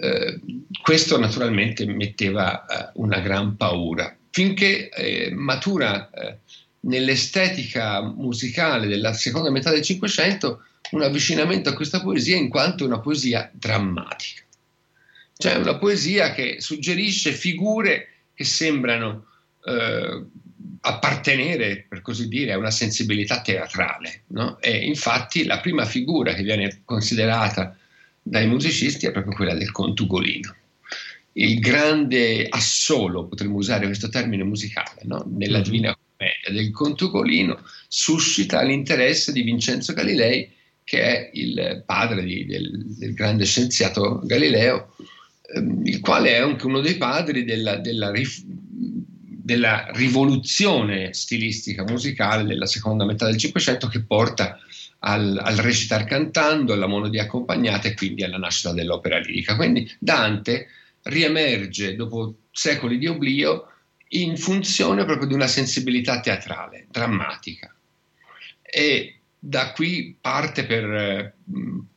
eh, 0.00 0.40
questo 0.80 1.18
naturalmente 1.18 1.84
metteva 1.84 2.64
eh, 2.64 2.90
una 2.94 3.20
gran 3.20 3.54
paura. 3.58 4.16
Finché 4.30 4.88
eh, 4.88 5.30
matura 5.34 6.08
eh, 6.10 6.38
nell'estetica 6.80 8.00
musicale 8.00 8.86
della 8.86 9.12
seconda 9.12 9.50
metà 9.50 9.70
del 9.70 9.82
Cinquecento 9.82 10.62
un 10.92 11.02
avvicinamento 11.02 11.68
a 11.68 11.74
questa 11.74 12.00
poesia 12.00 12.36
in 12.36 12.48
quanto 12.48 12.84
una 12.84 13.00
poesia 13.00 13.50
drammatica. 13.52 14.42
Cioè 15.36 15.56
una 15.56 15.76
poesia 15.76 16.32
che 16.32 16.60
suggerisce 16.60 17.32
figure 17.32 18.08
che 18.34 18.44
sembrano 18.44 19.26
eh, 19.64 20.24
appartenere, 20.80 21.86
per 21.88 22.00
così 22.00 22.28
dire, 22.28 22.52
a 22.52 22.58
una 22.58 22.70
sensibilità 22.70 23.42
teatrale. 23.42 24.22
No? 24.28 24.58
E 24.60 24.84
infatti 24.86 25.44
la 25.44 25.60
prima 25.60 25.84
figura 25.84 26.32
che 26.34 26.42
viene 26.42 26.80
considerata 26.84 27.76
dai 28.22 28.46
musicisti 28.46 29.06
è 29.06 29.12
proprio 29.12 29.34
quella 29.34 29.54
del 29.54 29.72
contugolino. 29.72 30.54
Il 31.32 31.58
grande 31.58 32.46
assolo, 32.48 33.26
potremmo 33.26 33.56
usare 33.56 33.86
questo 33.86 34.08
termine 34.08 34.42
musicale, 34.42 35.02
no? 35.02 35.24
nella 35.28 35.58
mm-hmm. 35.58 35.64
Divina 35.64 35.98
Commedia 36.16 36.50
del 36.50 36.70
contugolino, 36.70 37.62
suscita 37.88 38.62
l'interesse 38.62 39.32
di 39.32 39.42
Vincenzo 39.42 39.92
Galilei, 39.92 40.50
che 40.86 41.02
è 41.02 41.30
il 41.34 41.82
padre 41.84 42.22
di, 42.22 42.46
del, 42.46 42.84
del 42.86 43.12
grande 43.12 43.44
scienziato 43.44 44.20
Galileo, 44.22 44.94
Ehm, 45.54 45.82
il 45.84 46.00
quale 46.00 46.30
è 46.32 46.36
anche 46.38 46.66
uno 46.66 46.80
dei 46.80 46.96
padri 46.96 47.44
della, 47.44 47.76
della, 47.76 48.10
della, 49.18 49.88
rivoluzione 49.92 51.12
stilistica 51.12 51.84
musicale 51.84 52.44
della 52.44 52.66
seconda 52.66 53.04
metà 53.04 53.26
del 53.26 53.36
Cinquecento 53.36 53.86
che 53.86 54.02
porta 54.02 54.58
al, 55.00 55.40
al 55.40 55.56
recitar 55.56 56.04
cantando, 56.04 56.72
alla 56.72 56.86
monodia 56.86 57.22
accompagnata 57.22 57.88
e 57.88 57.94
quindi 57.94 58.24
alla 58.24 58.38
nascita 58.38 58.72
dell'opera 58.72 59.18
lirica. 59.18 59.54
Quindi 59.54 59.90
Dante 59.98 60.68
riemerge 61.02 61.94
dopo 61.94 62.38
secoli 62.50 62.98
di 62.98 63.06
oblio 63.06 63.70
in 64.10 64.36
funzione 64.36 65.04
proprio 65.04 65.28
di 65.28 65.34
una 65.34 65.46
sensibilità 65.46 66.20
teatrale, 66.20 66.86
drammatica. 66.90 67.72
E 68.62 69.20
da 69.48 69.70
qui 69.70 70.16
parte 70.20 70.64
per 70.64 70.84
eh, 70.84 71.34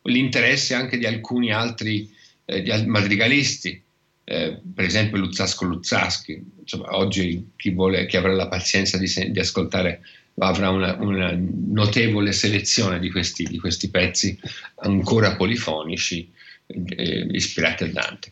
l'interesse 0.03 0.75
anche 0.75 0.99
di 0.99 1.07
alcuni 1.07 1.51
altri 1.51 2.07
eh, 2.45 2.85
madrigalisti, 2.85 3.81
eh, 4.23 4.59
per 4.75 4.85
esempio 4.85 5.17
Luzzasco 5.17 5.65
Luzzaschi. 5.65 6.39
Insomma, 6.59 6.95
oggi 6.95 7.49
chi, 7.55 7.71
vuole, 7.71 8.05
chi 8.05 8.17
avrà 8.17 8.33
la 8.33 8.47
pazienza 8.47 8.99
di, 8.99 9.12
di 9.31 9.39
ascoltare 9.39 10.01
avrà 10.38 10.69
una, 10.69 10.95
una, 10.99 11.35
notevole 11.35 12.33
selezione 12.33 12.99
di 12.99 13.09
questi, 13.09 13.43
di 13.43 13.57
questi 13.57 13.89
pezzi 13.89 14.39
ancora 14.83 15.35
polifonici 15.35 16.31
eh, 16.67 17.27
ispirati 17.31 17.85
a 17.85 17.88
Dante. 17.88 18.31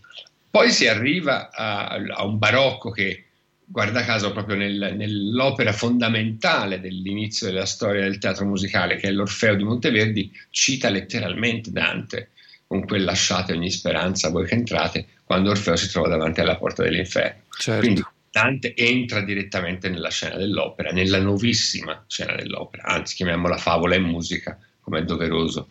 Poi 0.52 0.72
si 0.72 0.88
arriva 0.88 1.50
a, 1.50 1.88
a, 1.88 2.24
un 2.24 2.38
barocco 2.38 2.92
che, 2.92 3.26
guarda 3.70 4.06
caso, 4.06 4.32
proprio 4.32 4.56
nel, 4.56 4.94
nell'opera 4.96 5.74
fondamentale 5.74 6.80
dell'inizio 6.80 7.48
della 7.48 7.66
storia 7.66 8.02
del 8.02 8.18
teatro 8.18 8.46
musicale, 8.46 8.96
che 8.96 9.10
è 9.10 9.12
l'Orfeo 9.12 9.56
di 9.56 9.64
Monteverdi, 9.64 10.32
cita 10.50 10.90
letteralmente 10.90 11.72
Dante 11.72 12.30
con 12.66 12.86
quel 12.86 13.04
lasciate 13.04 13.54
ogni 13.54 13.70
speranza 13.70 14.30
voi 14.30 14.46
che 14.46 14.56
entrate, 14.56 15.06
quando 15.24 15.50
Orfeo 15.50 15.76
si 15.76 15.90
trova 15.90 16.08
davanti 16.08 16.40
alla 16.40 16.58
porta 16.58 16.84
dell'inferno. 16.84 17.44
Certo. 17.58 17.80
Quindi 17.82 18.06
Dante 18.30 18.74
entra 18.76 19.22
direttamente 19.22 19.90
nella 19.90 20.10
scena 20.10 20.38
dell'opera, 20.38 20.92
nella 20.92 21.20
nuovissima 21.20 22.04
scena 22.08 22.36
dell'opera, 22.36 22.84
anzi 22.84 23.16
chiamiamola 23.16 23.58
favola 23.58 23.96
e 23.96 24.00
musica, 24.00 24.58
come 24.82 25.00
è 25.00 25.04
doveroso, 25.04 25.68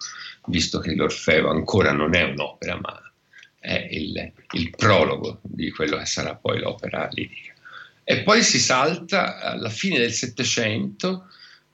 visto 0.46 0.78
che 0.78 0.94
l'Orfeo 0.94 1.48
ancora 1.48 1.92
non 1.92 2.14
è 2.14 2.22
un'opera, 2.22 2.78
ma 2.80 3.00
è 3.58 3.88
il, 3.90 4.32
il 4.52 4.70
prologo 4.70 5.40
di 5.42 5.70
quello 5.70 5.96
che 5.96 6.06
sarà 6.06 6.34
poi 6.34 6.60
l'opera 6.60 7.08
lirica. 7.12 7.54
E 8.08 8.22
poi 8.22 8.44
si 8.44 8.60
salta 8.60 9.40
alla 9.40 9.68
fine 9.68 9.98
del 9.98 10.12
Settecento 10.12 11.26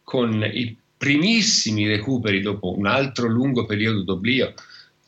con 0.02 0.42
i 0.42 0.74
primissimi 0.96 1.86
recuperi 1.86 2.40
dopo 2.40 2.74
un 2.74 2.86
altro 2.86 3.26
lungo 3.28 3.66
periodo 3.66 4.02
d'oblio 4.02 4.54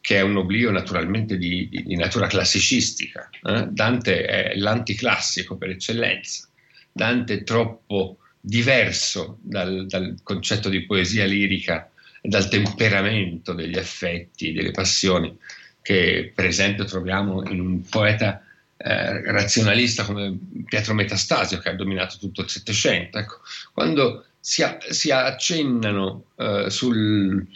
che 0.03 0.17
è 0.17 0.21
un 0.21 0.37
oblio 0.37 0.71
naturalmente 0.71 1.39
di, 1.39 1.67
di, 1.71 1.83
di 1.83 1.97
natura 1.97 2.27
classicistica. 2.27 3.31
Eh? 3.43 3.69
Dante 3.71 4.27
è 4.27 4.55
l'anticlassico 4.57 5.57
per 5.57 5.71
eccellenza. 5.71 6.47
Dante 6.93 7.35
è 7.39 7.43
troppo 7.43 8.19
diverso 8.39 9.39
dal, 9.41 9.87
dal 9.87 10.17
concetto 10.23 10.69
di 10.69 10.85
poesia 10.85 11.25
lirica 11.25 11.91
dal 12.21 12.51
temperamento 12.51 13.55
degli 13.55 13.79
affetti, 13.79 14.53
delle 14.53 14.73
passioni, 14.73 15.35
che 15.81 16.31
per 16.35 16.45
esempio 16.45 16.85
troviamo 16.85 17.43
in 17.49 17.61
un 17.61 17.83
poeta 17.89 18.43
eh, 18.77 19.31
razionalista 19.31 20.05
come 20.05 20.37
Pietro 20.67 20.95
Metastasio, 20.95 21.59
che 21.59 21.71
ha 21.71 21.75
dominato 21.75 22.17
tutto 22.19 22.43
il 22.43 22.49
Settecento. 22.49 23.19
Ecco, 23.19 23.41
quando 23.73 24.27
si, 24.41 24.63
si 24.91 25.11
accennano 25.11 26.27
eh, 26.37 26.67
sul, 26.69 27.47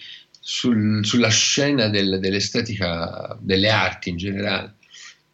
sul, 0.41 1.05
sulla 1.05 1.29
scena 1.29 1.89
del, 1.89 2.19
dell'estetica 2.21 3.37
delle 3.41 3.69
arti 3.69 4.11
in 4.11 4.17
generale. 4.17 4.75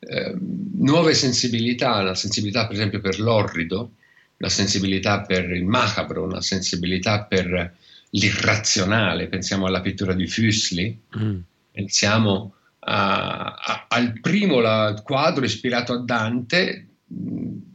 Eh, 0.01 0.35
nuove 0.39 1.15
sensibilità, 1.15 2.03
la 2.03 2.15
sensibilità 2.15 2.67
per 2.67 2.77
esempio 2.77 3.01
per 3.01 3.21
l'orrido, 3.21 3.93
la 4.39 4.49
sensibilità 4.49 5.23
per 5.23 5.51
il 5.51 5.65
macabro, 5.65 6.25
una 6.25 6.43
sensibilità 6.43 7.23
per 7.23 7.75
l'irrazionale, 8.11 9.29
pensiamo 9.29 9.67
alla 9.67 9.81
pittura 9.81 10.13
di 10.13 10.27
Fuseli, 10.27 11.01
mm. 11.19 11.39
pensiamo 11.73 12.55
a, 12.85 13.55
a, 13.55 13.87
al 13.89 14.21
primo 14.21 14.61
la, 14.61 15.01
quadro 15.03 15.45
ispirato 15.45 15.93
a 15.93 15.99
Dante, 15.99 16.89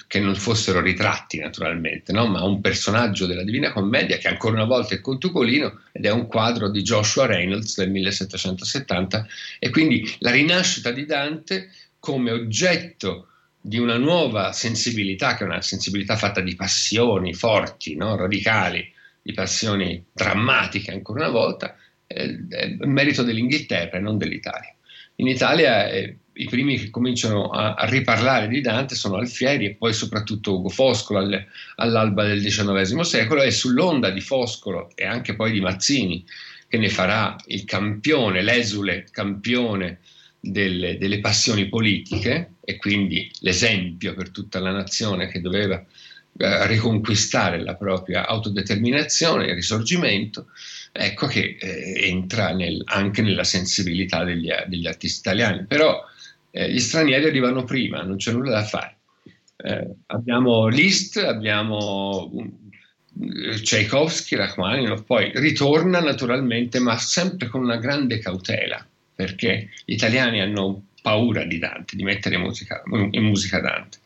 che 0.10 0.20
non 0.20 0.36
fossero 0.36 0.82
ritratti 0.82 1.38
naturalmente, 1.38 2.12
no? 2.12 2.26
ma 2.26 2.44
un 2.44 2.62
personaggio 2.62 3.28
della 3.28 3.44
Divina 3.44 3.72
Commedia 3.72 4.18
che 4.18 4.28
ancora 4.28 4.56
una 4.56 4.66
volta 4.66 4.96
è 4.96 5.02
Contucolino 5.02 5.82
ed 5.92 6.04
è 6.04 6.12
un 6.12 6.26
quadro 6.26 6.68
di 6.72 6.82
Joshua 6.82 7.28
Reynolds 7.28 7.78
del 7.78 7.92
1770 7.92 9.28
e 9.60 9.70
quindi 9.70 10.12
la 10.20 10.32
rinascita 10.32 10.90
di 10.90 11.06
Dante 11.06 11.70
come 12.00 12.32
oggetto 12.32 13.28
di 13.62 13.78
una 13.78 13.98
nuova 13.98 14.52
sensibilità, 14.52 15.36
che 15.36 15.44
è 15.44 15.48
una 15.48 15.62
sensibilità 15.62 16.16
fatta 16.16 16.42
di 16.42 16.56
passioni 16.56 17.36
forti, 17.36 17.96
no? 17.96 18.16
radicali, 18.16 18.92
di 19.22 19.34
passioni 19.34 20.04
drammatiche 20.12 20.92
ancora 20.92 21.20
una 21.20 21.30
volta, 21.30 21.76
è 22.08 22.36
merito 22.80 23.22
dell'Inghilterra 23.22 23.98
e 23.98 24.00
non 24.00 24.18
dell'Italia. 24.18 24.74
In 25.20 25.28
Italia 25.28 25.90
eh, 25.90 26.18
i 26.34 26.46
primi 26.46 26.78
che 26.78 26.90
cominciano 26.90 27.50
a, 27.50 27.74
a, 27.74 27.86
riparlare 27.86 28.48
di 28.48 28.62
Dante 28.62 28.96
sono 28.96 29.18
Alfieri 29.18 29.66
e 29.66 29.76
poi 29.76 29.94
soprattutto 29.94 30.56
Ugo 30.56 30.70
Foscolo 30.70 31.20
alle, 31.20 31.48
all'alba 31.76 32.24
del 32.24 32.42
XIX 32.42 33.02
secolo 33.02 33.42
e 33.42 33.52
sull'onda 33.52 34.10
di 34.12 34.22
Foscolo 34.22 34.92
e 34.96 35.06
anche 35.06 35.36
poi 35.36 35.52
di 35.52 35.60
Mazzini 35.60 36.26
che 36.70 36.78
ne 36.78 36.88
farà 36.88 37.36
il 37.48 37.66
campione, 37.66 38.42
l'esule 38.42 39.08
campione 39.12 40.00
delle, 40.40 40.98
delle 40.98 41.20
passioni 41.20 41.68
politiche 41.68 42.54
e 42.64 42.78
quindi 42.78 43.30
l'esempio 43.40 44.14
per 44.14 44.30
tutta 44.30 44.60
la 44.60 44.72
nazione 44.72 45.28
che 45.28 45.42
doveva 45.42 45.84
eh, 46.38 46.68
riconquistare 46.68 47.62
la 47.62 47.76
propria 47.76 48.26
autodeterminazione, 48.26 49.48
il 49.48 49.56
risorgimento, 49.56 50.48
ecco 50.92 51.28
che 51.28 51.58
eh, 51.60 52.08
entra 52.08 52.54
nel, 52.54 52.82
anche 52.86 53.22
nella 53.22 53.44
sensibilità 53.44 54.24
degli, 54.24 54.50
degli 54.68 54.88
artisti 54.88 55.20
italiani. 55.20 55.66
Però 55.66 56.04
eh, 56.52 56.72
gli 56.72 56.80
stranieri 56.80 57.26
arrivano 57.26 57.64
prima, 57.64 58.02
non 58.02 58.18
c'è 58.18 58.32
nulla 58.32 58.52
da 58.52 58.64
fare. 58.64 58.98
Eh, 59.58 59.88
abbiamo 60.08 60.68
Liszt, 60.68 61.18
abbiamo 61.18 62.32
uh, 62.32 62.60
Tchaikovsky, 63.62 64.36
Rachmaninoff, 64.36 65.04
poi 65.04 65.32
ritorna 65.36 66.00
naturalmente, 66.00 66.80
ma 66.80 66.98
sempre 66.98 67.48
con 67.48 67.62
una 67.62 67.78
grande 67.78 68.20
cautela, 68.20 68.86
perché 69.14 69.70
gli 69.84 69.94
italiani 69.94 70.42
hanno 70.42 70.86
paura 71.02 71.44
di 71.44 71.58
Dante, 71.58 71.96
di 71.96 72.04
mettere 72.04 72.38
musica, 72.38 72.82
in 73.12 73.24
musica 73.24 73.60
Dante. 73.60 73.98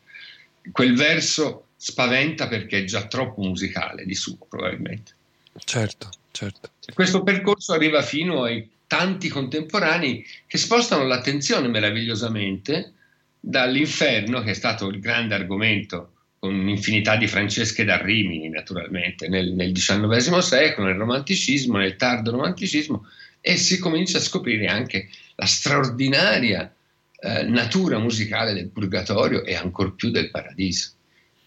Quel 0.72 0.94
verso 0.96 1.66
spaventa 1.76 2.48
perché 2.48 2.78
è 2.78 2.84
già 2.84 3.06
troppo 3.06 3.42
musicale 3.42 4.04
di 4.06 4.14
suo, 4.14 4.38
probabilmente. 4.48 5.12
Certo, 5.56 6.08
certo. 6.34 6.70
Questo 6.92 7.22
percorso 7.22 7.72
arriva 7.72 8.02
fino 8.02 8.42
ai 8.42 8.68
tanti 8.86 9.28
contemporanei 9.28 10.24
che 10.46 10.58
spostano 10.58 11.04
l'attenzione 11.04 11.68
meravigliosamente 11.68 12.92
dall'inferno, 13.40 14.42
che 14.42 14.50
è 14.50 14.54
stato 14.54 14.88
il 14.88 15.00
grande 15.00 15.34
argomento 15.34 16.10
con 16.38 16.54
un'infinità 16.54 17.16
di 17.16 17.26
Francesche 17.26 17.84
da 17.84 18.00
Rimini, 18.02 18.48
naturalmente, 18.48 19.28
nel, 19.28 19.52
nel 19.52 19.72
XIX 19.72 20.38
secolo, 20.38 20.88
nel 20.88 20.96
romanticismo, 20.96 21.78
nel 21.78 21.96
tardo 21.96 22.32
romanticismo, 22.32 23.06
e 23.40 23.56
si 23.56 23.78
comincia 23.78 24.18
a 24.18 24.22
scoprire 24.22 24.66
anche 24.66 25.08
la 25.36 25.46
straordinaria 25.46 26.74
eh, 27.20 27.42
natura 27.44 27.98
musicale 27.98 28.52
del 28.52 28.68
purgatorio 28.68 29.44
e 29.44 29.54
ancor 29.54 29.94
più 29.94 30.10
del 30.10 30.30
paradiso. 30.30 30.92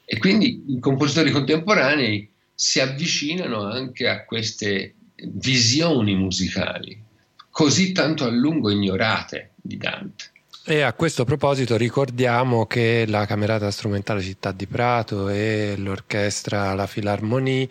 E 0.05 0.17
quindi 0.17 0.63
i 0.67 0.79
compositori 0.79 1.31
contemporanei 1.31 2.29
si 2.59 2.79
avvicinano 2.79 3.69
anche 3.69 4.07
a 4.07 4.25
queste 4.25 4.95
visioni 5.25 6.15
musicali, 6.15 6.99
così 7.51 7.91
tanto 7.91 8.23
a 8.23 8.29
lungo 8.29 8.71
ignorate 8.71 9.51
di 9.55 9.77
Dante. 9.77 10.31
E 10.63 10.81
a 10.81 10.93
questo 10.93 11.23
proposito 11.23 11.77
ricordiamo 11.77 12.65
che 12.65 13.05
la 13.07 13.27
Camerata 13.27 13.69
Strumentale 13.69 14.23
Città 14.23 14.51
di 14.51 14.65
Prato 14.65 15.29
e 15.29 15.75
l'orchestra 15.77 16.73
La 16.73 16.87
Filarmonie 16.87 17.69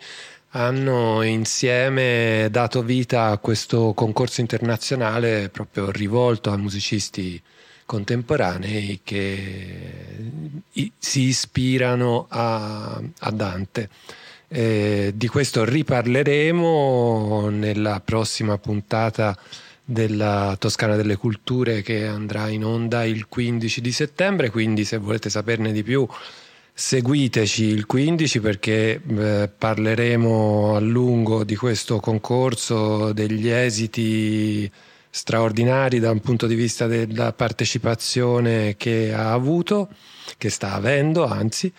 hanno 0.51 1.21
insieme 1.21 2.47
dato 2.49 2.81
vita 2.81 3.25
a 3.25 3.37
questo 3.39 3.91
concorso 3.93 4.39
internazionale 4.39 5.49
proprio 5.49 5.91
rivolto 5.91 6.49
a 6.49 6.57
musicisti 6.57 7.39
contemporanei 7.85 9.01
che 9.03 10.21
si 10.97 11.21
ispirano 11.23 12.27
a, 12.29 13.01
a 13.19 13.31
Dante. 13.31 13.89
Eh, 14.49 15.11
di 15.13 15.27
questo 15.27 15.65
riparleremo 15.65 17.49
nella 17.49 18.01
prossima 18.03 18.57
puntata 18.57 19.37
della 19.83 20.55
Toscana 20.57 20.95
delle 20.95 21.17
Culture 21.17 21.81
che 21.81 22.05
andrà 22.05 22.47
in 22.49 22.63
onda 22.63 23.03
il 23.03 23.27
15 23.27 23.81
di 23.81 23.91
settembre, 23.91 24.49
quindi 24.49 24.85
se 24.85 24.97
volete 24.97 25.29
saperne 25.29 25.71
di 25.71 25.83
più 25.83 26.07
seguiteci 26.79 27.63
il 27.63 27.87
15 27.87 28.39
perché 28.39 29.01
eh, 29.01 29.49
parleremo 29.57 30.75
a 30.75 30.79
lungo 30.79 31.43
di 31.43 31.55
questo 31.55 31.99
concorso, 31.99 33.13
degli 33.13 33.49
esiti 33.49 34.69
straordinari 35.09 35.99
da 35.99 36.11
un 36.11 36.19
punto 36.19 36.45
di 36.45 36.53
vista 36.53 36.85
della 36.85 37.33
partecipazione 37.33 38.75
che 38.77 39.11
ha 39.11 39.31
avuto, 39.33 39.89
che 40.37 40.49
sta 40.49 40.73
avendo 40.73 41.25
anzi. 41.25 41.71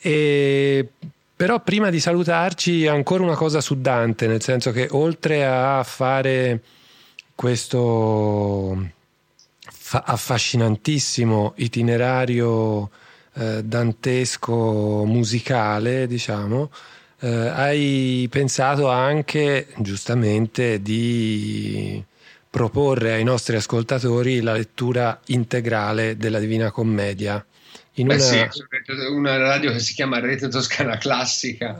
E 0.00 0.88
però 1.36 1.60
prima 1.60 1.90
di 1.90 2.00
salutarci 2.00 2.86
ancora 2.86 3.24
una 3.24 3.34
cosa 3.34 3.60
su 3.60 3.80
Dante, 3.80 4.26
nel 4.26 4.42
senso 4.42 4.70
che 4.70 4.88
oltre 4.90 5.44
a 5.46 5.82
fare 5.82 6.62
questo 7.34 8.92
affascinantissimo 9.90 11.54
itinerario 11.56 12.90
eh, 13.34 13.64
dantesco 13.64 15.04
musicale, 15.04 16.06
diciamo, 16.06 16.70
eh, 17.20 17.28
hai 17.28 18.28
pensato 18.30 18.88
anche 18.88 19.68
giustamente 19.78 20.80
di 20.80 22.02
proporre 22.48 23.14
ai 23.14 23.24
nostri 23.24 23.56
ascoltatori 23.56 24.40
la 24.40 24.52
lettura 24.52 25.20
integrale 25.26 26.16
della 26.16 26.38
Divina 26.38 26.70
Commedia. 26.70 27.44
In 27.94 28.08
Beh, 28.08 28.14
una... 28.14 28.22
Sì, 28.22 28.62
una 29.10 29.36
radio 29.36 29.72
che 29.72 29.78
si 29.78 29.94
chiama 29.94 30.18
Rete 30.18 30.48
Toscana 30.48 30.96
Classica, 30.98 31.78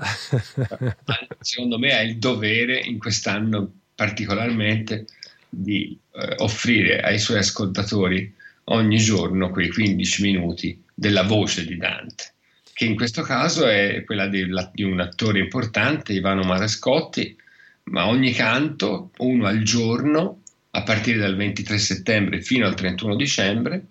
secondo 1.41 1.79
me 1.79 1.93
ha 1.93 2.03
il 2.03 2.19
dovere 2.19 2.79
in 2.79 2.99
quest'anno 2.99 3.73
particolarmente 3.95 5.07
di 5.49 5.99
eh, 6.13 6.35
offrire 6.39 7.01
ai 7.01 7.19
suoi 7.19 7.39
ascoltatori 7.39 8.33
ogni 8.65 8.99
giorno 8.99 9.51
quei 9.51 9.69
15 9.69 10.23
minuti 10.23 10.83
della 10.95 11.23
voce 11.23 11.67
di 11.67 11.77
Dante, 11.77 12.33
che 12.73 12.85
in 12.85 12.95
questo 12.95 13.23
caso 13.23 13.67
è 13.67 14.05
quella 14.05 14.29
di, 14.29 14.47
di 14.73 14.83
un 14.83 15.01
attore 15.01 15.41
importante, 15.41 16.13
Ivano 16.13 16.45
Marescotti, 16.45 17.37
ma 17.85 18.07
ogni 18.07 18.33
canto, 18.33 19.11
uno 19.19 19.47
al 19.47 19.63
giorno, 19.63 20.43
a 20.71 20.83
partire 20.83 21.19
dal 21.19 21.37
23 21.37 21.79
settembre 21.79 22.41
fino 22.41 22.67
al 22.67 22.75
31 22.75 23.17
dicembre, 23.17 23.87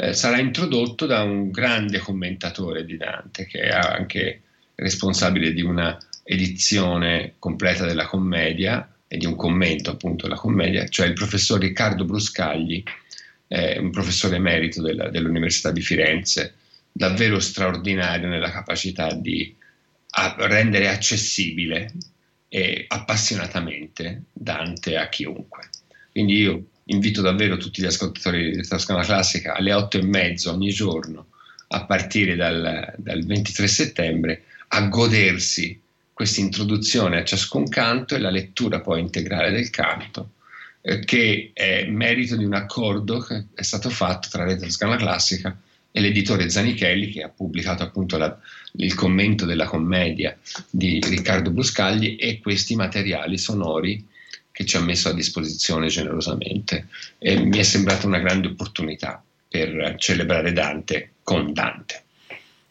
eh, 0.00 0.12
sarà 0.12 0.38
introdotto 0.38 1.06
da 1.06 1.22
un 1.22 1.50
grande 1.50 1.98
commentatore 1.98 2.84
di 2.84 2.96
Dante, 2.96 3.46
che 3.46 3.62
è 3.62 3.70
anche 3.70 4.42
responsabile 4.76 5.52
di 5.52 5.62
una 5.62 5.98
edizione 6.22 7.34
completa 7.40 7.84
della 7.84 8.06
commedia 8.06 8.88
e 9.08 9.16
di 9.16 9.26
un 9.26 9.34
commento 9.34 9.90
appunto 9.90 10.28
della 10.28 10.38
commedia, 10.38 10.86
cioè 10.86 11.08
il 11.08 11.14
professor 11.14 11.58
Riccardo 11.58 12.04
Bruscagli, 12.04 12.80
eh, 13.48 13.78
un 13.80 13.90
professore 13.90 14.36
emerito 14.36 14.82
della, 14.82 15.08
dell'Università 15.08 15.72
di 15.72 15.80
Firenze, 15.80 16.54
davvero 16.92 17.40
straordinario 17.40 18.28
nella 18.28 18.52
capacità 18.52 19.12
di 19.14 19.52
rendere 20.10 20.88
accessibile 20.88 21.92
e 22.48 22.84
appassionatamente 22.86 24.22
Dante 24.32 24.96
a 24.96 25.08
chiunque. 25.08 25.70
Quindi 26.12 26.36
io 26.36 26.64
invito 26.88 27.20
davvero 27.20 27.56
tutti 27.56 27.82
gli 27.82 27.86
ascoltatori 27.86 28.56
di 28.56 28.66
Toscana 28.66 29.02
Classica 29.02 29.54
alle 29.54 29.72
otto 29.72 29.98
e 29.98 30.02
mezzo 30.02 30.52
ogni 30.52 30.70
giorno, 30.70 31.26
a 31.68 31.84
partire 31.84 32.34
dal, 32.34 32.94
dal 32.96 33.24
23 33.24 33.66
settembre, 33.66 34.44
a 34.68 34.82
godersi 34.88 35.78
questa 36.12 36.40
introduzione 36.40 37.18
a 37.18 37.24
ciascun 37.24 37.68
canto 37.68 38.14
e 38.14 38.18
la 38.18 38.30
lettura 38.30 38.80
poi 38.80 39.00
integrale 39.00 39.50
del 39.50 39.70
canto, 39.70 40.30
eh, 40.80 41.04
che 41.04 41.50
è 41.52 41.84
merito 41.86 42.36
di 42.36 42.44
un 42.44 42.54
accordo 42.54 43.20
che 43.20 43.44
è 43.54 43.62
stato 43.62 43.90
fatto 43.90 44.28
tra 44.30 44.44
Rete 44.44 44.64
Toscana 44.64 44.96
Classica 44.96 45.56
e 45.90 46.00
l'editore 46.00 46.50
Zanichelli 46.50 47.10
che 47.10 47.22
ha 47.22 47.28
pubblicato 47.28 47.82
appunto 47.82 48.16
la, 48.16 48.36
il 48.72 48.94
commento 48.94 49.44
della 49.44 49.66
commedia 49.66 50.36
di 50.70 51.00
Riccardo 51.00 51.50
Bruscagli 51.50 52.16
e 52.18 52.40
questi 52.40 52.74
materiali 52.74 53.38
sonori 53.38 54.04
che 54.58 54.64
ci 54.64 54.76
ha 54.76 54.80
messo 54.80 55.08
a 55.08 55.12
disposizione 55.12 55.86
generosamente 55.86 56.88
e 57.20 57.38
mi 57.38 57.58
è 57.58 57.62
sembrata 57.62 58.08
una 58.08 58.18
grande 58.18 58.48
opportunità 58.48 59.22
per 59.48 59.94
celebrare 59.98 60.52
Dante 60.52 61.12
con 61.22 61.52
Dante. 61.52 62.02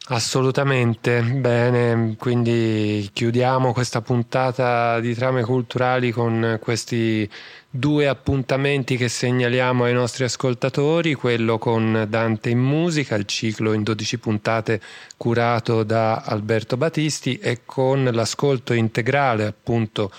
Assolutamente, 0.10 1.21
bene, 1.21 2.15
quindi 2.19 3.10
chiudiamo 3.13 3.71
questa 3.71 4.02
puntata 4.02 5.00
di 5.00 5.13
trame 5.13 5.43
culturali 5.43 6.12
con 6.12 6.60
questi 6.62 7.30
due 7.69 8.08
appuntamenti 8.10 8.97
che 8.97 9.08
segnaliamo 9.08 9.86
ai 9.86 9.93
nostri 9.93 10.26
ascoltatori, 10.26 11.13
quello 11.13 11.58
con 11.58 12.06
Dante 12.10 12.50
in 12.50 12.60
musica, 12.60 13.15
il 13.15 13.26
ciclo 13.26 13.71
in 13.71 13.84
12 13.84 14.17
puntate 14.17 14.82
curato 15.15 15.84
da 15.84 16.17
Alberto 16.17 16.76
Battisti 16.76 17.38
e 17.38 17.62
con 17.63 18.04
l'ascolto 18.12 18.73
integrale 18.73 19.45
appunto 19.45 20.12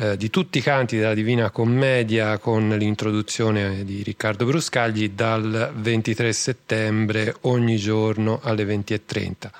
eh, 0.00 0.16
di 0.16 0.30
tutti 0.30 0.56
i 0.56 0.62
canti 0.62 0.96
della 0.96 1.12
Divina 1.12 1.50
Commedia 1.50 2.38
con 2.38 2.70
l'introduzione 2.70 3.84
di 3.84 4.02
Riccardo 4.02 4.46
Bruscagli 4.46 5.10
dal 5.10 5.72
23 5.76 6.32
settembre 6.32 7.36
ogni 7.42 7.76
giorno 7.76 8.40
alle 8.42 8.64
20.30. 8.64 9.50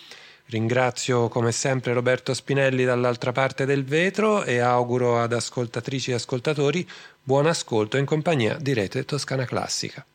Ringrazio 0.50 1.28
come 1.28 1.52
sempre 1.52 1.92
Roberto 1.92 2.34
Spinelli 2.34 2.86
dall'altra 2.86 3.34
parte 3.34 3.66
del 3.66 3.84
vetro 3.84 4.46
e 4.46 4.60
auguro 4.60 5.20
ad 5.20 5.34
ascoltatrici 5.34 6.12
e 6.12 6.14
ascoltatori 6.14 6.88
buon 7.28 7.46
ascolto 7.46 7.98
in 7.98 8.06
compagnia 8.06 8.56
di 8.58 8.72
Rete 8.74 9.04
Toscana 9.04 9.44
Classica. 9.44 10.06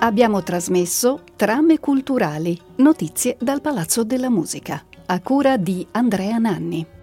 Abbiamo 0.00 0.42
trasmesso 0.42 1.22
Trame 1.36 1.78
culturali, 1.78 2.60
notizie 2.76 3.38
dal 3.40 3.62
Palazzo 3.62 4.04
della 4.04 4.28
Musica, 4.28 4.84
a 5.06 5.22
cura 5.22 5.56
di 5.56 5.86
Andrea 5.92 6.36
Nanni. 6.36 6.97